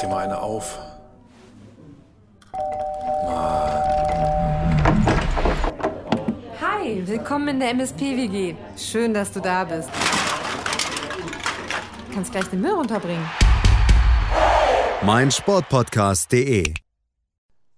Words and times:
dir 0.00 0.08
mal 0.08 0.24
eine 0.24 0.40
auf. 0.40 0.78
Hi, 6.60 7.06
willkommen 7.06 7.48
in 7.48 7.60
der 7.60 7.70
MSP-WG. 7.70 8.54
Schön, 8.76 9.12
dass 9.12 9.32
du 9.32 9.40
da 9.40 9.64
bist. 9.64 9.90
Du 12.08 12.14
kannst 12.14 12.32
gleich 12.32 12.46
den 12.46 12.60
Müll 12.60 12.72
runterbringen. 12.72 13.28
mein 15.02 15.30
Sportpodcast.de. 15.30 16.74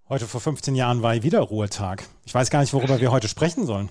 Heute 0.09 0.27
vor 0.27 0.41
15 0.41 0.75
Jahren 0.75 1.03
war 1.03 1.21
wieder 1.23 1.41
Ruhetag. 1.41 2.05
Ich 2.25 2.35
weiß 2.35 2.51
gar 2.51 2.61
nicht, 2.61 2.73
worüber 2.73 3.01
wir 3.01 3.11
heute 3.11 3.29
sprechen 3.29 3.67
sollen. 3.67 3.89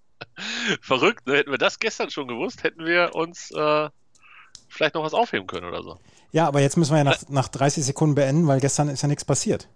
Verrückt, 0.80 1.26
ne? 1.26 1.36
hätten 1.36 1.50
wir 1.50 1.58
das 1.58 1.78
gestern 1.78 2.10
schon 2.10 2.28
gewusst, 2.28 2.62
hätten 2.62 2.84
wir 2.84 3.14
uns 3.14 3.50
äh, 3.50 3.88
vielleicht 4.68 4.94
noch 4.94 5.02
was 5.02 5.14
aufheben 5.14 5.46
können 5.46 5.66
oder 5.66 5.82
so. 5.82 5.98
Ja, 6.32 6.46
aber 6.46 6.60
jetzt 6.60 6.76
müssen 6.76 6.92
wir 6.92 6.98
ja 6.98 7.04
nach, 7.04 7.28
nach 7.28 7.48
30 7.48 7.84
Sekunden 7.84 8.14
beenden, 8.14 8.46
weil 8.46 8.60
gestern 8.60 8.88
ist 8.88 9.02
ja 9.02 9.08
nichts 9.08 9.24
passiert. 9.24 9.68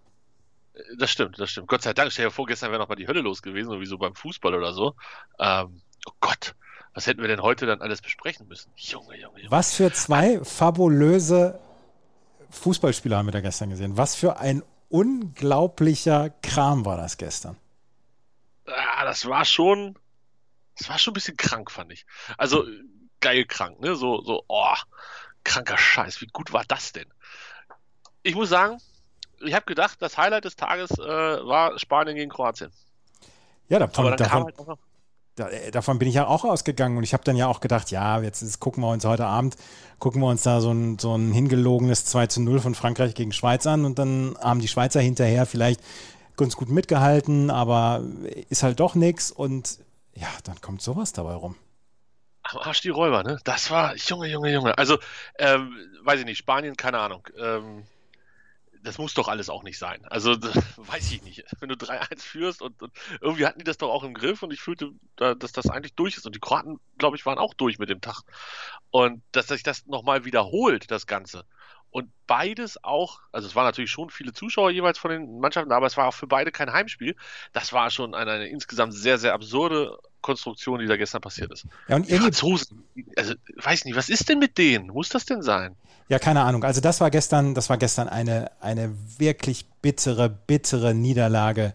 Das 0.98 1.10
stimmt, 1.10 1.38
das 1.38 1.50
stimmt. 1.50 1.68
Gott 1.68 1.82
sei 1.82 1.92
Dank, 1.92 2.12
stell 2.12 2.26
dir 2.26 2.30
vor, 2.30 2.46
gestern 2.46 2.70
wäre 2.70 2.80
noch 2.80 2.88
mal 2.88 2.96
die 2.96 3.06
Hölle 3.06 3.20
los 3.20 3.42
gewesen, 3.42 3.70
sowieso 3.70 3.98
beim 3.98 4.14
Fußball 4.14 4.54
oder 4.54 4.72
so. 4.72 4.94
Ähm, 5.38 5.82
oh 6.06 6.12
Gott, 6.20 6.54
was 6.94 7.06
hätten 7.06 7.20
wir 7.20 7.28
denn 7.28 7.42
heute 7.42 7.66
dann 7.66 7.80
alles 7.82 8.00
besprechen 8.00 8.48
müssen? 8.48 8.70
Junge, 8.76 9.16
Junge, 9.18 9.38
Junge. 9.38 9.50
Was 9.50 9.74
für 9.74 9.92
zwei 9.92 10.42
fabulöse 10.42 11.60
Fußballspieler 12.50 13.18
haben 13.18 13.26
wir 13.26 13.32
da 13.32 13.40
gestern 13.40 13.70
gesehen. 13.70 13.96
Was 13.96 14.14
für 14.14 14.38
ein 14.38 14.62
unglaublicher 14.88 16.30
Kram 16.42 16.84
war 16.84 16.96
das 16.96 17.16
gestern. 17.16 17.56
Ah, 18.66 19.04
das 19.04 19.26
war 19.26 19.44
schon, 19.44 19.96
das 20.76 20.88
war 20.88 20.98
schon 20.98 21.12
ein 21.12 21.14
bisschen 21.14 21.36
krank, 21.36 21.70
fand 21.70 21.92
ich. 21.92 22.06
Also 22.36 22.66
geil 23.20 23.44
krank, 23.44 23.80
ne? 23.80 23.96
So, 23.96 24.22
so, 24.22 24.44
oh, 24.48 24.74
kranker 25.44 25.78
Scheiß. 25.78 26.20
Wie 26.20 26.26
gut 26.26 26.52
war 26.52 26.64
das 26.66 26.92
denn? 26.92 27.08
Ich 28.22 28.34
muss 28.34 28.48
sagen, 28.48 28.78
ich 29.40 29.54
habe 29.54 29.66
gedacht, 29.66 29.98
das 30.00 30.18
Highlight 30.18 30.44
des 30.44 30.56
Tages 30.56 30.90
äh, 30.90 31.02
war 31.46 31.78
Spanien 31.78 32.16
gegen 32.16 32.30
Kroatien. 32.30 32.72
Ja, 33.68 33.78
davon, 33.78 34.16
davon, 34.16 34.44
halt 34.44 34.78
da, 35.36 35.48
äh, 35.48 35.70
davon 35.70 35.98
bin 35.98 36.08
ich 36.08 36.14
ja 36.14 36.26
auch 36.26 36.44
ausgegangen 36.44 36.96
und 36.96 37.04
ich 37.04 37.14
habe 37.14 37.24
dann 37.24 37.36
ja 37.36 37.46
auch 37.46 37.60
gedacht, 37.60 37.90
ja, 37.90 38.20
jetzt 38.20 38.42
ist, 38.42 38.60
gucken 38.60 38.82
wir 38.82 38.90
uns 38.90 39.04
heute 39.04 39.26
Abend, 39.26 39.56
gucken 39.98 40.20
wir 40.20 40.28
uns 40.28 40.42
da 40.42 40.60
so 40.60 40.72
ein, 40.72 40.98
so 40.98 41.16
ein 41.16 41.32
hingelogenes 41.32 42.04
2 42.04 42.26
zu 42.26 42.40
0 42.42 42.60
von 42.60 42.74
Frankreich 42.74 43.14
gegen 43.14 43.32
Schweiz 43.32 43.66
an 43.66 43.84
und 43.84 43.98
dann 43.98 44.36
haben 44.40 44.60
die 44.60 44.68
Schweizer 44.68 45.00
hinterher 45.00 45.46
vielleicht 45.46 45.80
ganz 46.36 46.56
gut 46.56 46.68
mitgehalten, 46.68 47.50
aber 47.50 48.02
ist 48.48 48.62
halt 48.62 48.80
doch 48.80 48.94
nichts 48.94 49.30
und 49.30 49.78
ja, 50.14 50.28
dann 50.44 50.60
kommt 50.60 50.82
sowas 50.82 51.12
dabei 51.12 51.34
rum. 51.34 51.56
Am 52.50 52.58
Arsch 52.58 52.80
die 52.80 52.88
Räuber, 52.88 53.22
ne? 53.22 53.38
Das 53.44 53.70
war, 53.70 53.94
Junge, 53.96 54.28
Junge, 54.28 54.52
Junge. 54.52 54.76
Also, 54.76 54.98
ähm, 55.38 55.76
weiß 56.02 56.20
ich 56.20 56.26
nicht, 56.26 56.38
Spanien, 56.38 56.76
keine 56.76 56.98
Ahnung. 56.98 57.26
Ähm, 57.38 57.86
das 58.82 58.98
muss 58.98 59.14
doch 59.14 59.28
alles 59.28 59.50
auch 59.50 59.62
nicht 59.62 59.78
sein. 59.78 60.04
Also, 60.06 60.32
weiß 60.76 61.12
ich 61.12 61.22
nicht. 61.22 61.44
Wenn 61.60 61.68
du 61.68 61.76
3-1 61.76 62.22
führst 62.22 62.62
und, 62.62 62.82
und 62.82 62.92
irgendwie 63.20 63.46
hatten 63.46 63.58
die 63.58 63.64
das 63.64 63.78
doch 63.78 63.90
auch 63.90 64.02
im 64.02 64.14
Griff 64.14 64.42
und 64.42 64.52
ich 64.52 64.60
fühlte, 64.60 64.90
da, 65.16 65.34
dass 65.34 65.52
das 65.52 65.68
eigentlich 65.68 65.94
durch 65.94 66.16
ist. 66.16 66.26
Und 66.26 66.34
die 66.34 66.40
Kroaten, 66.40 66.80
glaube 66.98 67.16
ich, 67.16 67.26
waren 67.26 67.38
auch 67.38 67.54
durch 67.54 67.78
mit 67.78 67.88
dem 67.88 68.00
Tag. 68.00 68.22
Und 68.90 69.22
dass 69.32 69.48
sich 69.48 69.62
das 69.62 69.86
nochmal 69.86 70.24
wiederholt, 70.24 70.90
das 70.90 71.06
Ganze. 71.06 71.44
Und 71.90 72.10
beides 72.26 72.82
auch, 72.84 73.20
also 73.32 73.48
es 73.48 73.56
waren 73.56 73.64
natürlich 73.64 73.90
schon 73.90 74.10
viele 74.10 74.32
Zuschauer 74.32 74.70
jeweils 74.70 74.98
von 74.98 75.10
den 75.10 75.40
Mannschaften, 75.40 75.72
aber 75.72 75.86
es 75.86 75.96
war 75.96 76.06
auch 76.06 76.14
für 76.14 76.28
beide 76.28 76.52
kein 76.52 76.72
Heimspiel. 76.72 77.16
Das 77.52 77.72
war 77.72 77.90
schon 77.90 78.14
eine, 78.14 78.30
eine 78.30 78.48
insgesamt 78.48 78.94
sehr, 78.94 79.18
sehr 79.18 79.34
absurde 79.34 79.98
Konstruktion, 80.20 80.80
die 80.80 80.86
da 80.86 80.96
gestern 80.96 81.20
passiert 81.20 81.52
ist. 81.52 81.66
Ja, 81.88 81.96
und 81.96 82.08
irgendwie, 82.08 82.24
Franzosen, 82.24 82.84
also 83.16 83.34
weiß 83.56 83.84
nicht, 83.84 83.96
was 83.96 84.08
ist 84.08 84.28
denn 84.28 84.38
mit 84.38 84.58
denen? 84.58 84.88
Muss 84.88 85.08
das 85.08 85.24
denn 85.24 85.42
sein? 85.42 85.76
ja, 86.10 86.18
keine 86.18 86.42
Ahnung. 86.42 86.64
Also 86.64 86.80
das 86.80 87.00
war 87.00 87.08
gestern, 87.10 87.54
das 87.54 87.70
war 87.70 87.78
gestern 87.78 88.08
eine, 88.08 88.50
eine 88.60 88.92
wirklich 89.18 89.66
bittere, 89.80 90.28
bittere 90.28 90.92
Niederlage 90.92 91.72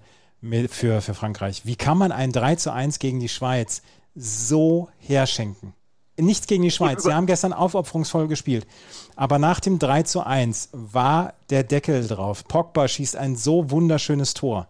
für, 0.69 1.01
für 1.01 1.13
Frankreich. 1.13 1.66
Wie 1.66 1.78
kann 1.78 1.97
man 1.97 2.11
ein 2.11 2.34
3 2.34 2.55
zu 2.55 2.72
1 2.72 3.00
gegen 3.00 3.22
die 3.22 3.29
Schweiz 3.29 3.81
so 4.13 4.89
herschenken? 5.00 5.73
Nichts 6.17 6.47
gegen 6.47 6.63
die 6.63 6.72
Schweiz. 6.72 7.03
Sie 7.03 7.13
haben 7.13 7.28
gestern 7.28 7.53
aufopferungsvoll 7.53 8.28
gespielt. 8.28 8.67
Aber 9.16 9.39
nach 9.39 9.61
dem 9.61 9.79
3 9.79 10.03
zu 10.03 10.25
1 10.25 10.69
war 10.73 11.34
der 11.50 11.63
Deckel 11.63 12.05
drauf. 12.05 12.45
Pogba 12.45 12.89
schießt 12.89 13.16
ein 13.16 13.38
so 13.38 13.72
wunderschönes 13.72 14.34
Tor. 14.34 14.67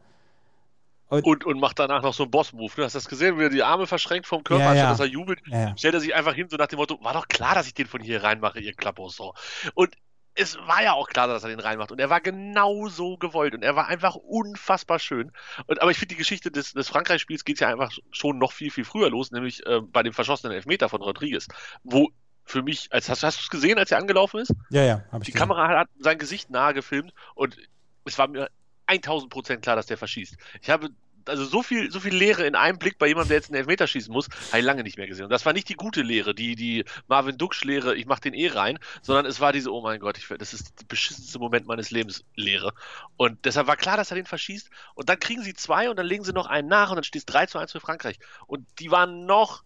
Und, 1.07 1.45
und 1.45 1.59
macht 1.59 1.77
danach 1.79 2.01
noch 2.01 2.13
so 2.13 2.23
einen 2.23 2.31
Boss-Move. 2.31 2.73
Ne? 2.77 2.83
Hast 2.85 2.95
du 2.95 2.97
das 2.97 3.07
gesehen, 3.07 3.37
wie 3.39 3.43
er 3.43 3.49
die 3.49 3.63
Arme 3.63 3.85
verschränkt 3.87 4.27
vom 4.27 4.43
Körper, 4.43 4.63
Ja, 4.63 4.69
anstatt 4.71 4.85
ja. 4.85 4.89
dass 4.91 4.99
er 5.01 5.05
jubelt? 5.05 5.39
Ja. 5.47 5.77
Stellt 5.77 5.93
er 5.93 5.99
sich 5.99 6.15
einfach 6.15 6.33
hin, 6.33 6.47
so 6.49 6.57
nach 6.57 6.67
dem 6.67 6.77
Motto, 6.77 6.97
war 7.03 7.13
doch 7.13 7.27
klar, 7.27 7.53
dass 7.55 7.67
ich 7.67 7.73
den 7.73 7.85
von 7.87 8.01
hier 8.01 8.23
reinmache, 8.23 8.59
ihr 8.59 8.73
Klappos. 8.73 9.15
So. 9.15 9.33
Und 9.75 9.95
es 10.33 10.57
war 10.57 10.83
ja 10.83 10.93
auch 10.93 11.07
klar, 11.07 11.27
dass 11.27 11.43
er 11.43 11.49
den 11.49 11.59
reinmacht. 11.59 11.91
Und 11.91 11.99
er 11.99 12.09
war 12.09 12.21
genau 12.21 12.87
so 12.87 13.17
gewollt. 13.17 13.53
Und 13.53 13.63
er 13.63 13.75
war 13.75 13.87
einfach 13.87 14.15
unfassbar 14.15 14.99
schön. 14.99 15.31
Und, 15.67 15.81
aber 15.81 15.91
ich 15.91 15.97
finde, 15.97 16.15
die 16.15 16.19
Geschichte 16.19 16.51
des, 16.51 16.73
des 16.73 16.89
Frankreich-Spiels 16.89 17.45
geht 17.45 17.59
ja 17.59 17.69
einfach 17.69 17.91
schon 18.11 18.37
noch 18.37 18.51
viel, 18.51 18.71
viel 18.71 18.83
früher 18.83 19.09
los, 19.09 19.31
nämlich 19.31 19.65
äh, 19.65 19.81
bei 19.81 20.03
dem 20.03 20.11
verschossenen 20.13 20.53
Elfmeter 20.55 20.89
von 20.89 21.01
Rodriguez. 21.01 21.47
Wo 21.83 22.09
für 22.43 22.63
mich, 22.63 22.89
als 22.91 23.09
hast, 23.09 23.23
hast 23.23 23.39
du 23.39 23.43
es 23.43 23.49
gesehen, 23.49 23.77
als 23.79 23.91
er 23.91 23.97
angelaufen 23.97 24.39
ist? 24.41 24.53
Ja, 24.69 24.83
ja, 24.83 24.93
habe 25.11 25.23
ich 25.23 25.27
Die 25.27 25.31
gesehen. 25.31 25.47
Kamera 25.47 25.79
hat 25.79 25.87
sein 25.99 26.17
Gesicht 26.17 26.49
nahe 26.49 26.73
gefilmt 26.73 27.13
und 27.33 27.57
es 28.03 28.17
war 28.17 28.27
mir 28.27 28.49
1000 28.87 29.31
Prozent 29.31 29.61
klar, 29.61 29.75
dass 29.75 29.85
der 29.85 29.97
verschießt. 29.97 30.35
Ich 30.61 30.69
habe 30.69 30.89
also 31.27 31.45
so 31.45 31.63
viel, 31.63 31.91
so 31.91 31.99
viel 31.99 32.13
Leere 32.13 32.45
in 32.45 32.55
einem 32.55 32.77
Blick 32.77 32.97
bei 32.97 33.07
jemandem, 33.07 33.29
der 33.29 33.37
jetzt 33.37 33.49
einen 33.49 33.57
Elfmeter 33.57 33.87
schießen 33.87 34.11
muss, 34.11 34.29
habe 34.49 34.59
ich 34.59 34.65
lange 34.65 34.83
nicht 34.83 34.97
mehr 34.97 35.07
gesehen. 35.07 35.25
Und 35.25 35.31
das 35.31 35.45
war 35.45 35.53
nicht 35.53 35.69
die 35.69 35.75
gute 35.75 36.01
Lehre, 36.01 36.35
die, 36.35 36.55
die 36.55 36.85
Marvin 37.07 37.37
Duksch-Lehre, 37.37 37.95
ich 37.95 38.05
mach 38.05 38.19
den 38.19 38.33
eh 38.33 38.49
rein, 38.49 38.79
sondern 39.01 39.25
es 39.25 39.39
war 39.39 39.53
diese, 39.53 39.71
oh 39.71 39.81
mein 39.81 39.99
Gott, 39.99 40.17
ich, 40.17 40.27
das 40.27 40.53
ist 40.53 40.79
der 40.79 40.85
beschissenste 40.85 41.39
Moment 41.39 41.67
meines 41.67 41.91
Lebens, 41.91 42.23
Lehre. 42.35 42.73
Und 43.17 43.45
deshalb 43.45 43.67
war 43.67 43.77
klar, 43.77 43.97
dass 43.97 44.11
er 44.11 44.15
den 44.15 44.25
verschießt. 44.25 44.69
Und 44.93 45.09
dann 45.09 45.19
kriegen 45.19 45.43
sie 45.43 45.53
zwei 45.53 45.89
und 45.89 45.97
dann 45.97 46.05
legen 46.05 46.23
sie 46.23 46.33
noch 46.33 46.47
einen 46.47 46.67
nach 46.67 46.89
und 46.89 46.95
dann 46.95 47.03
steht 47.03 47.21
es 47.21 47.25
3 47.25 47.47
zu 47.47 47.57
1 47.57 47.71
für 47.71 47.79
Frankreich. 47.79 48.19
Und 48.47 48.67
die 48.79 48.91
waren 48.91 49.25
noch 49.25 49.63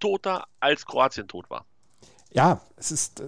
toter, 0.00 0.46
als 0.60 0.86
Kroatien 0.86 1.28
tot 1.28 1.50
war. 1.50 1.66
Ja, 2.32 2.62
es 2.76 2.90
ist 2.90 3.22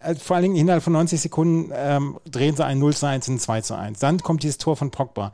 äh, 0.00 0.14
vor 0.16 0.36
allen 0.36 0.44
Dingen 0.44 0.56
innerhalb 0.56 0.82
von 0.82 0.92
90 0.92 1.20
Sekunden 1.20 1.70
ähm, 1.74 2.18
drehen 2.26 2.56
sie 2.56 2.64
ein 2.64 2.78
0 2.78 2.94
zu 2.96 3.06
1 3.06 3.28
in 3.28 3.34
ein 3.34 3.40
2 3.40 3.60
zu 3.62 3.76
1. 3.76 3.98
Dann 3.98 4.18
kommt 4.20 4.42
dieses 4.42 4.58
Tor 4.58 4.76
von 4.76 4.90
Pogba. 4.90 5.32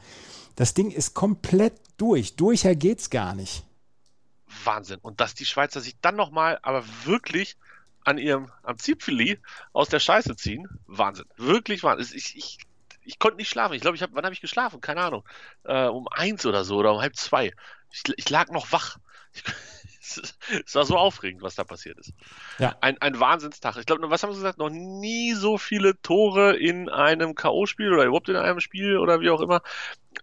Das 0.57 0.75
Ding 0.75 0.91
ist 0.91 1.15
komplett 1.15 1.75
durch. 1.97 2.37
Durcher 2.37 2.75
geht's 2.75 3.11
gar 3.11 3.35
nicht. 3.35 3.65
Wahnsinn. 4.65 4.99
Und 5.03 5.21
dass 5.21 5.35
die 5.35 5.45
Schweizer 5.45 5.81
sich 5.81 5.97
dann 6.01 6.17
nochmal, 6.17 6.59
aber 6.63 6.85
wirklich 7.05 7.57
an 8.05 8.19
ihrem, 8.19 8.51
am 8.63 8.79
Zipfeli 8.79 9.39
aus 9.73 9.89
der 9.89 10.01
Scheiße 10.01 10.37
ziehen, 10.37 10.69
Wahnsinn. 10.87 11.25
Wirklich 11.37 11.83
Wahnsinn. 11.83 12.17
Ich, 12.17 12.37
ich, 12.37 12.59
ich 13.03 13.19
konnte 13.19 13.39
nicht 13.39 13.49
schlafen. 13.49 13.75
Ich 13.75 13.81
glaube, 13.81 13.97
ich 13.97 14.03
habe, 14.03 14.15
wann 14.15 14.25
habe 14.25 14.35
ich 14.35 14.41
geschlafen? 14.41 14.81
Keine 14.81 15.01
Ahnung. 15.01 15.25
Äh, 15.65 15.87
um 15.87 16.09
eins 16.09 16.47
oder 16.47 16.65
so 16.65 16.77
oder 16.77 16.93
um 16.93 17.01
halb 17.01 17.17
zwei. 17.17 17.53
Ich, 17.91 18.03
ich 18.17 18.31
lag 18.31 18.51
noch 18.51 18.73
wach. 18.73 18.99
Ich, 19.33 19.43
es 20.66 20.75
war 20.75 20.84
so 20.84 20.97
aufregend, 20.97 21.42
was 21.42 21.54
da 21.54 21.65
passiert 21.65 21.98
ist. 21.98 22.12
Ja. 22.59 22.76
Ein, 22.81 22.98
ein 23.00 23.19
Wahnsinnstag. 23.19 23.76
Ich 23.76 23.87
glaube, 23.87 24.10
was 24.10 24.22
haben 24.22 24.32
sie 24.32 24.38
gesagt? 24.38 24.59
Noch 24.59 24.70
nie 24.70 25.32
so 25.32 25.59
viele 25.59 26.00
Tore 26.03 26.56
in 26.56 26.88
einem 26.88 27.34
K.O.-Spiel 27.34 27.92
oder 27.92 28.04
überhaupt 28.04 28.28
in 28.28 28.37
einem 28.37 28.60
Spiel 28.60 28.98
oder 28.98 29.20
wie 29.20 29.31
auch 29.31 29.41
immer. 29.41 29.62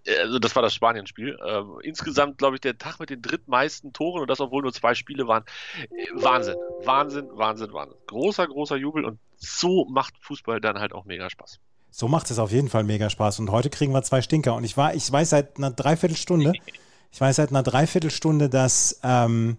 Also, 0.08 0.40
das 0.40 0.56
war 0.56 0.64
das 0.64 0.74
Spanien-Spiel. 0.74 1.38
Ähm, 1.46 1.78
insgesamt, 1.84 2.38
glaube 2.38 2.56
ich, 2.56 2.62
der 2.62 2.78
Tag 2.78 3.00
mit 3.00 3.10
den 3.10 3.22
drittmeisten 3.22 3.94
Toren 3.94 4.22
und 4.22 4.30
das, 4.30 4.40
obwohl 4.40 4.62
nur 4.62 4.74
zwei 4.74 4.94
Spiele 4.96 5.28
waren. 5.28 5.44
Äh, 5.90 6.08
Wahnsinn. 6.14 6.56
Wahnsinn, 6.84 7.28
Wahnsinn, 7.34 7.74
Wahnsinn. 7.74 7.98
Großer, 8.08 8.48
großer 8.48 8.78
Jubel 8.78 9.06
und 9.06 9.20
so 9.38 9.86
macht 9.86 10.14
Fußball 10.22 10.62
dann 10.62 10.80
halt 10.80 10.94
auch 10.94 11.06
mega 11.06 11.30
Spaß. 11.30 11.60
So 11.90 12.08
macht 12.08 12.32
es 12.32 12.40
auf 12.40 12.52
jeden 12.52 12.70
Fall 12.70 12.84
mega 12.84 13.10
Spaß. 13.10 13.40
Und 13.40 13.52
heute 13.52 13.70
kriegen 13.70 13.92
wir 13.92 14.02
zwei 14.02 14.22
Stinker. 14.22 14.56
Und 14.56 14.64
ich 14.64 14.78
war, 14.78 14.96
ich 14.96 15.12
weiß 15.12 15.32
seit 15.32 15.58
einer 15.58 15.72
Dreiviertelstunde, 15.72 16.54
ich 17.12 17.20
weiß 17.20 17.36
seit 17.36 17.50
einer 17.50 17.64
Dreiviertelstunde, 17.64 18.50
dass, 18.50 19.00
ähm, 19.04 19.58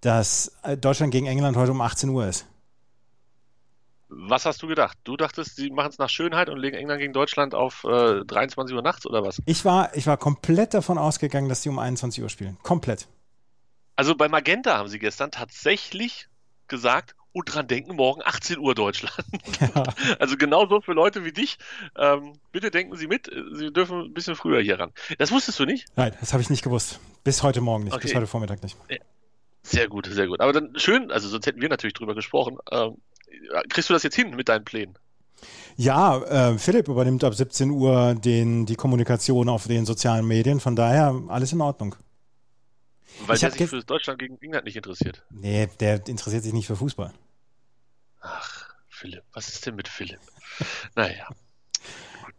dass 0.00 0.52
äh, 0.62 0.76
Deutschland 0.76 1.12
gegen 1.12 1.26
England 1.26 1.56
heute 1.56 1.72
um 1.72 1.80
18 1.80 2.08
Uhr 2.10 2.26
ist. 2.26 2.46
Was 4.10 4.46
hast 4.46 4.62
du 4.62 4.66
gedacht? 4.66 4.96
Du 5.04 5.16
dachtest, 5.16 5.56
sie 5.56 5.70
machen 5.70 5.90
es 5.90 5.98
nach 5.98 6.08
Schönheit 6.08 6.48
und 6.48 6.58
legen 6.58 6.76
England 6.76 7.00
gegen 7.00 7.12
Deutschland 7.12 7.54
auf 7.54 7.84
äh, 7.84 8.24
23 8.24 8.74
Uhr 8.74 8.82
nachts 8.82 9.04
oder 9.06 9.22
was? 9.22 9.42
Ich 9.44 9.64
war, 9.64 9.94
ich 9.94 10.06
war 10.06 10.16
komplett 10.16 10.72
davon 10.72 10.96
ausgegangen, 10.96 11.48
dass 11.48 11.60
die 11.60 11.68
um 11.68 11.78
21 11.78 12.22
Uhr 12.22 12.30
spielen. 12.30 12.56
Komplett. 12.62 13.06
Also 13.96 14.14
bei 14.14 14.28
Magenta 14.28 14.78
haben 14.78 14.88
sie 14.88 14.98
gestern 14.98 15.30
tatsächlich 15.30 16.28
gesagt, 16.68 17.14
und 17.32 17.44
dran 17.54 17.66
denken, 17.66 17.96
morgen 17.96 18.22
18 18.24 18.58
Uhr 18.58 18.74
Deutschland. 18.74 19.14
Ja. 19.60 19.84
Also 20.18 20.36
genauso 20.36 20.80
für 20.80 20.92
Leute 20.92 21.24
wie 21.24 21.32
dich. 21.32 21.58
Ähm, 21.96 22.34
bitte 22.52 22.70
denken 22.70 22.96
Sie 22.96 23.06
mit, 23.06 23.30
Sie 23.52 23.72
dürfen 23.72 24.00
ein 24.06 24.14
bisschen 24.14 24.36
früher 24.36 24.60
hier 24.62 24.78
ran. 24.78 24.92
Das 25.18 25.30
wusstest 25.32 25.58
du 25.58 25.64
nicht? 25.64 25.86
Nein, 25.96 26.14
das 26.20 26.32
habe 26.32 26.42
ich 26.42 26.50
nicht 26.50 26.62
gewusst. 26.62 27.00
Bis 27.24 27.42
heute 27.42 27.60
Morgen 27.60 27.84
nicht, 27.84 27.96
bis 28.00 28.10
Okay. 28.10 28.16
heute 28.16 28.26
Vormittag 28.26 28.62
nicht. 28.62 28.76
Sehr 29.62 29.88
gut, 29.88 30.06
sehr 30.06 30.26
gut. 30.26 30.40
Aber 30.40 30.52
dann 30.52 30.72
schön, 30.76 31.10
also 31.10 31.28
sonst 31.28 31.46
hätten 31.46 31.60
wir 31.60 31.68
natürlich 31.68 31.94
drüber 31.94 32.14
gesprochen. 32.14 32.58
Ähm, 32.70 32.96
kriegst 33.68 33.90
du 33.90 33.94
das 33.94 34.02
jetzt 34.02 34.16
hin 34.16 34.34
mit 34.34 34.48
deinen 34.48 34.64
Plänen? 34.64 34.96
Ja, 35.76 36.18
äh, 36.22 36.58
Philipp 36.58 36.88
übernimmt 36.88 37.22
ab 37.22 37.34
17 37.34 37.70
Uhr 37.70 38.14
den, 38.14 38.66
die 38.66 38.74
Kommunikation 38.74 39.48
auf 39.48 39.68
den 39.68 39.86
sozialen 39.86 40.26
Medien. 40.26 40.58
Von 40.60 40.74
daher 40.74 41.14
alles 41.28 41.52
in 41.52 41.60
Ordnung. 41.60 41.94
Weil 43.26 43.36
Ich 43.36 43.40
der 43.40 43.50
sich 43.50 43.68
für 43.68 43.82
Deutschland 43.82 44.18
gegen 44.18 44.38
England 44.40 44.64
nicht 44.64 44.76
interessiert. 44.76 45.24
Nee, 45.30 45.68
der 45.80 46.06
interessiert 46.08 46.42
sich 46.42 46.52
nicht 46.52 46.66
für 46.66 46.76
Fußball. 46.76 47.12
Ach, 48.20 48.74
Philipp, 48.88 49.22
was 49.32 49.48
ist 49.48 49.66
denn 49.66 49.76
mit 49.76 49.88
Philipp? 49.88 50.20
Naja. 50.94 51.28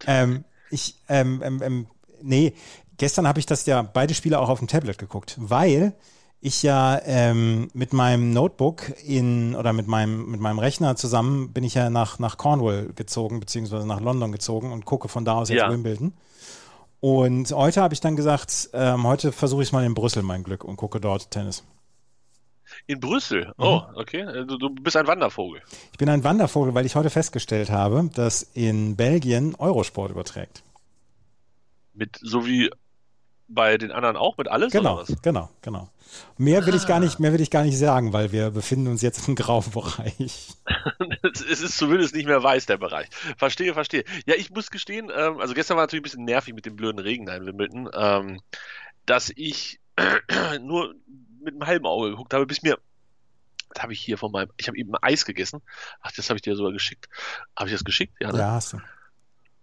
Ähm, 0.06 0.44
ich, 0.70 0.96
ähm, 1.08 1.42
ähm, 1.44 1.62
ähm, 1.62 1.88
nee, 2.22 2.54
gestern 2.98 3.28
habe 3.28 3.40
ich 3.40 3.46
das 3.46 3.66
ja 3.66 3.82
beide 3.82 4.14
Spiele 4.14 4.40
auch 4.40 4.50
auf 4.50 4.60
dem 4.60 4.68
Tablet 4.68 4.98
geguckt, 4.98 5.36
weil 5.38 5.94
ich 6.42 6.64
ja 6.64 7.00
ähm, 7.04 7.70
mit 7.74 7.92
meinem 7.94 8.32
Notebook 8.32 8.94
in 9.06 9.56
oder 9.56 9.74
mit 9.74 9.88
meinem, 9.88 10.32
mit 10.32 10.40
meinem 10.40 10.60
Rechner 10.60 10.96
zusammen 10.96 11.52
bin 11.52 11.64
ich 11.64 11.74
ja 11.74 11.90
nach, 11.90 12.20
nach 12.20 12.38
Cornwall 12.38 12.94
gezogen, 12.96 13.40
beziehungsweise 13.40 13.86
nach 13.88 14.00
London 14.00 14.32
gezogen 14.32 14.72
und 14.72 14.86
gucke 14.86 15.10
von 15.10 15.26
da 15.26 15.34
aus 15.34 15.50
jetzt 15.50 15.60
Ja. 15.60 15.70
Wimbledon. 15.72 16.14
Und 17.02 17.52
heute 17.52 17.82
habe 17.82 17.94
ich 17.94 18.02
dann 18.02 18.16
gesagt, 18.16 18.70
ähm, 18.74 19.06
heute 19.06 19.32
versuche 19.32 19.64
ich 19.64 19.72
mal 19.72 19.86
in 19.86 19.94
Brüssel 19.94 20.24
mein 20.24 20.44
Glück 20.44 20.64
und 20.64 20.78
gucke 20.78 21.00
dort 21.00 21.32
Tennis. 21.32 21.64
In 22.88 23.00
Brüssel. 23.00 23.48
Mhm. 23.48 23.54
Oh, 23.64 23.82
okay. 23.96 24.22
Äh, 24.22 24.46
Du, 24.46 24.58
du 24.58 24.70
bist 24.70 24.96
ein 24.96 25.08
Wandervogel. 25.08 25.62
Ich 25.92 25.98
bin 25.98 26.08
ein 26.10 26.24
Wandervogel, 26.24 26.74
weil 26.74 26.86
ich 26.86 26.96
heute 26.96 27.10
festgestellt 27.10 27.70
habe, 27.70 28.10
dass 28.14 28.44
in 28.54 28.96
Belgien 28.96 29.56
Eurosport 29.56 30.12
überträgt. 30.12 30.62
Mit, 31.94 32.18
so 32.22 32.46
wie 32.46 32.70
bei 33.50 33.78
den 33.78 33.92
anderen 33.92 34.16
auch, 34.16 34.38
mit 34.38 34.48
alles 34.48 34.72
Genau, 34.72 34.94
oder 34.94 35.02
was? 35.10 35.22
genau, 35.22 35.50
genau. 35.62 35.90
Mehr 36.38 36.66
will 36.66 36.74
ich 36.76 36.88
gar 36.88 37.00
nicht, 37.00 37.20
mehr 37.20 37.34
will 37.34 37.42
ich 37.42 37.52
gar 37.52 37.64
nicht 37.64 37.78
sagen, 37.78 38.14
weil 38.14 38.32
wir 38.32 38.50
befinden 38.52 38.88
uns 38.88 39.02
jetzt 39.02 39.28
im 39.28 39.36
grauen 39.36 39.70
Bereich. 39.74 40.50
es 41.34 41.62
ist 41.62 41.78
zumindest 41.78 42.16
nicht 42.16 42.26
mehr 42.26 42.42
weiß, 42.42 42.66
der 42.66 42.78
Bereich. 42.78 43.10
Verstehe, 43.38 43.74
verstehe. 43.74 44.04
Ja, 44.26 44.36
ich 44.36 44.50
muss 44.52 44.72
gestehen, 44.72 45.12
ähm, 45.16 45.40
also 45.40 45.54
gestern 45.54 45.78
war 45.78 45.84
natürlich 45.84 46.02
ein 46.02 46.04
bisschen 46.04 46.26
nervig 46.26 46.54
mit 46.54 46.66
dem 46.66 46.76
blöden 46.76 47.00
Regen 47.00 47.26
da 47.26 47.36
in 47.36 47.46
Wimbledon, 47.46 47.90
ähm, 47.94 48.42
dass 49.06 49.32
ich 49.36 49.80
nur 50.62 50.96
mit 51.42 51.54
einem 51.54 51.66
halben 51.68 51.86
Auge 51.86 52.12
geguckt 52.12 52.34
habe, 52.34 52.46
bis 52.46 52.62
mir, 52.64 52.78
das 53.74 53.84
habe 53.84 53.94
ich 53.94 54.02
hier 54.02 54.18
von 54.18 54.32
meinem, 54.32 54.50
ich 54.58 54.68
habe 54.68 54.78
eben 54.78 54.94
Eis 55.02 55.26
gegessen. 55.26 55.62
Ach, 56.02 56.12
das 56.12 56.30
habe 56.30 56.38
ich 56.38 56.42
dir 56.42 56.56
sogar 56.56 56.72
geschickt. 56.72 57.08
Habe 57.56 57.70
ich 57.70 57.76
das 57.76 57.84
geschickt? 57.84 58.16
Ja, 58.20 58.32
ne? 58.32 58.40
Ja, 58.40 58.52
hast 58.52 58.74
du. 58.74 58.82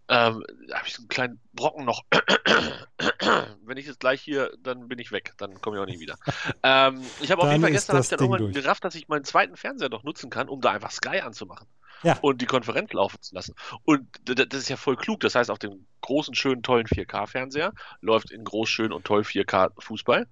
Ähm, 0.09 0.45
da 0.69 0.79
habe 0.79 0.87
ich 0.87 0.95
so 0.95 1.03
einen 1.03 1.09
kleinen 1.09 1.41
Brocken 1.53 1.85
noch. 1.85 2.03
Wenn 3.63 3.77
ich 3.77 3.87
jetzt 3.87 4.01
gleich 4.01 4.23
hier, 4.23 4.53
dann 4.63 4.89
bin 4.89 4.99
ich 4.99 5.11
weg. 5.11 5.33
Dann 5.39 5.61
komme 5.61 5.77
ich 5.77 5.83
auch 5.83 5.87
nicht 5.87 6.01
wieder. 6.01 6.17
ähm, 6.63 7.03
ich 7.21 7.31
habe 7.31 7.43
auf 7.43 7.51
jeden 7.51 7.63
Fall 7.63 7.73
gestern 7.73 8.01
ich 8.01 8.09
dann 8.09 8.19
Ding 8.19 8.27
irgendwann 8.27 8.53
durch. 8.53 8.65
gerafft, 8.65 8.85
dass 8.85 8.95
ich 8.95 9.09
meinen 9.09 9.25
zweiten 9.25 9.57
Fernseher 9.57 9.89
doch 9.89 10.05
nutzen 10.05 10.31
kann, 10.31 10.49
um 10.49 10.61
da 10.61 10.71
einfach 10.71 10.93
Sky 10.93 11.21
anzumachen. 11.21 11.67
Ja. 12.03 12.19
Und 12.21 12.41
die 12.41 12.47
Konferenz 12.47 12.93
laufen 12.93 13.21
zu 13.21 13.35
lassen. 13.35 13.55
Und 13.85 14.07
das 14.25 14.61
ist 14.61 14.69
ja 14.69 14.77
voll 14.77 14.97
klug. 14.97 15.21
Das 15.21 15.35
heißt, 15.35 15.51
auf 15.51 15.59
dem 15.59 15.87
großen, 16.03 16.35
schönen, 16.35 16.63
tollen 16.63 16.87
4K-Fernseher 16.87 17.73
läuft 18.01 18.31
in 18.31 18.45
groß, 18.45 18.69
schön 18.69 18.93
und 18.93 19.05
toll 19.05 19.23
4K 19.23 19.71
Fußball. 19.79 20.27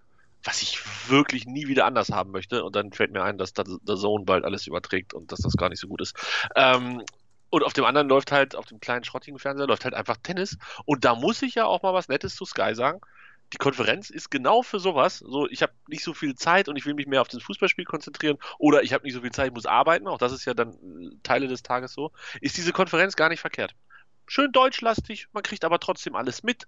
Was 0.44 0.60
ich 0.60 0.78
wirklich 1.08 1.46
nie 1.46 1.66
wieder 1.68 1.86
anders 1.86 2.10
haben 2.10 2.30
möchte. 2.30 2.64
Und 2.64 2.76
dann 2.76 2.92
fällt 2.92 3.12
mir 3.12 3.24
ein, 3.24 3.38
dass 3.38 3.54
der 3.54 3.64
Zone 3.64 4.24
bald 4.24 4.44
alles 4.44 4.66
überträgt 4.66 5.14
und 5.14 5.32
dass 5.32 5.40
das 5.40 5.56
gar 5.56 5.70
nicht 5.70 5.80
so 5.80 5.88
gut 5.88 6.02
ist. 6.02 6.14
Ähm, 6.54 7.02
und 7.50 7.62
auf 7.62 7.72
dem 7.72 7.84
anderen 7.84 8.08
läuft 8.08 8.32
halt, 8.32 8.56
auf 8.56 8.66
dem 8.66 8.80
kleinen 8.80 9.04
schrottigen 9.04 9.38
Fernseher 9.38 9.66
läuft 9.66 9.84
halt 9.84 9.94
einfach 9.94 10.16
Tennis. 10.16 10.58
Und 10.84 11.04
da 11.04 11.14
muss 11.14 11.42
ich 11.42 11.54
ja 11.54 11.66
auch 11.66 11.82
mal 11.82 11.94
was 11.94 12.08
Nettes 12.08 12.34
zu 12.34 12.44
Sky 12.44 12.74
sagen. 12.74 13.00
Die 13.52 13.58
Konferenz 13.58 14.10
ist 14.10 14.30
genau 14.30 14.62
für 14.62 14.80
sowas. 14.80 15.18
So, 15.18 15.48
ich 15.48 15.62
habe 15.62 15.72
nicht 15.88 16.02
so 16.02 16.14
viel 16.14 16.34
Zeit 16.34 16.68
und 16.68 16.76
ich 16.76 16.86
will 16.86 16.94
mich 16.94 17.06
mehr 17.06 17.20
auf 17.20 17.28
das 17.28 17.42
Fußballspiel 17.42 17.84
konzentrieren 17.84 18.38
oder 18.58 18.82
ich 18.82 18.92
habe 18.92 19.04
nicht 19.04 19.14
so 19.14 19.20
viel 19.20 19.30
Zeit, 19.30 19.48
ich 19.48 19.54
muss 19.54 19.66
arbeiten. 19.66 20.08
Auch 20.08 20.18
das 20.18 20.32
ist 20.32 20.44
ja 20.44 20.54
dann 20.54 20.72
äh, 20.72 21.16
Teile 21.22 21.46
des 21.46 21.62
Tages 21.62 21.92
so. 21.92 22.10
Ist 22.40 22.56
diese 22.56 22.72
Konferenz 22.72 23.14
gar 23.14 23.28
nicht 23.28 23.40
verkehrt. 23.40 23.74
Schön 24.26 24.50
deutschlastig, 24.50 25.28
man 25.32 25.42
kriegt 25.42 25.64
aber 25.64 25.78
trotzdem 25.78 26.16
alles 26.16 26.42
mit. 26.42 26.66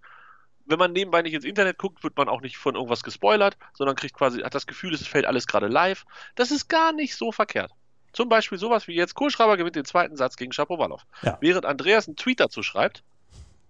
Wenn 0.66 0.78
man 0.78 0.92
nebenbei 0.92 1.22
nicht 1.22 1.34
ins 1.34 1.44
Internet 1.44 1.78
guckt, 1.78 2.04
wird 2.04 2.16
man 2.16 2.28
auch 2.28 2.40
nicht 2.40 2.56
von 2.58 2.74
irgendwas 2.74 3.02
gespoilert, 3.02 3.56
sondern 3.72 3.96
kriegt 3.96 4.14
quasi, 4.14 4.42
hat 4.42 4.54
das 4.54 4.66
Gefühl, 4.66 4.94
es 4.94 5.06
fällt 5.06 5.24
alles 5.24 5.46
gerade 5.46 5.68
live. 5.68 6.04
Das 6.34 6.50
ist 6.50 6.68
gar 6.68 6.92
nicht 6.92 7.16
so 7.16 7.32
verkehrt. 7.32 7.72
Zum 8.16 8.30
Beispiel 8.30 8.56
sowas 8.56 8.88
wie 8.88 8.94
jetzt, 8.94 9.14
Kohlschreiber 9.14 9.58
gewinnt 9.58 9.76
den 9.76 9.84
zweiten 9.84 10.16
Satz 10.16 10.38
gegen 10.38 10.50
Shapovalov. 10.50 11.02
Ja. 11.20 11.36
Während 11.42 11.66
Andreas 11.66 12.08
einen 12.08 12.16
Tweet 12.16 12.40
dazu 12.40 12.62
schreibt, 12.62 13.02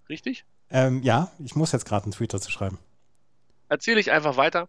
richtig? 0.08 0.44
Ähm, 0.70 1.02
ja, 1.02 1.32
ich 1.40 1.56
muss 1.56 1.72
jetzt 1.72 1.84
gerade 1.84 2.04
einen 2.04 2.12
Tweet 2.12 2.32
dazu 2.32 2.52
schreiben. 2.52 2.78
erzähle 3.69 3.98
ich 3.98 4.12
einfach 4.12 4.37
weiter, 4.37 4.69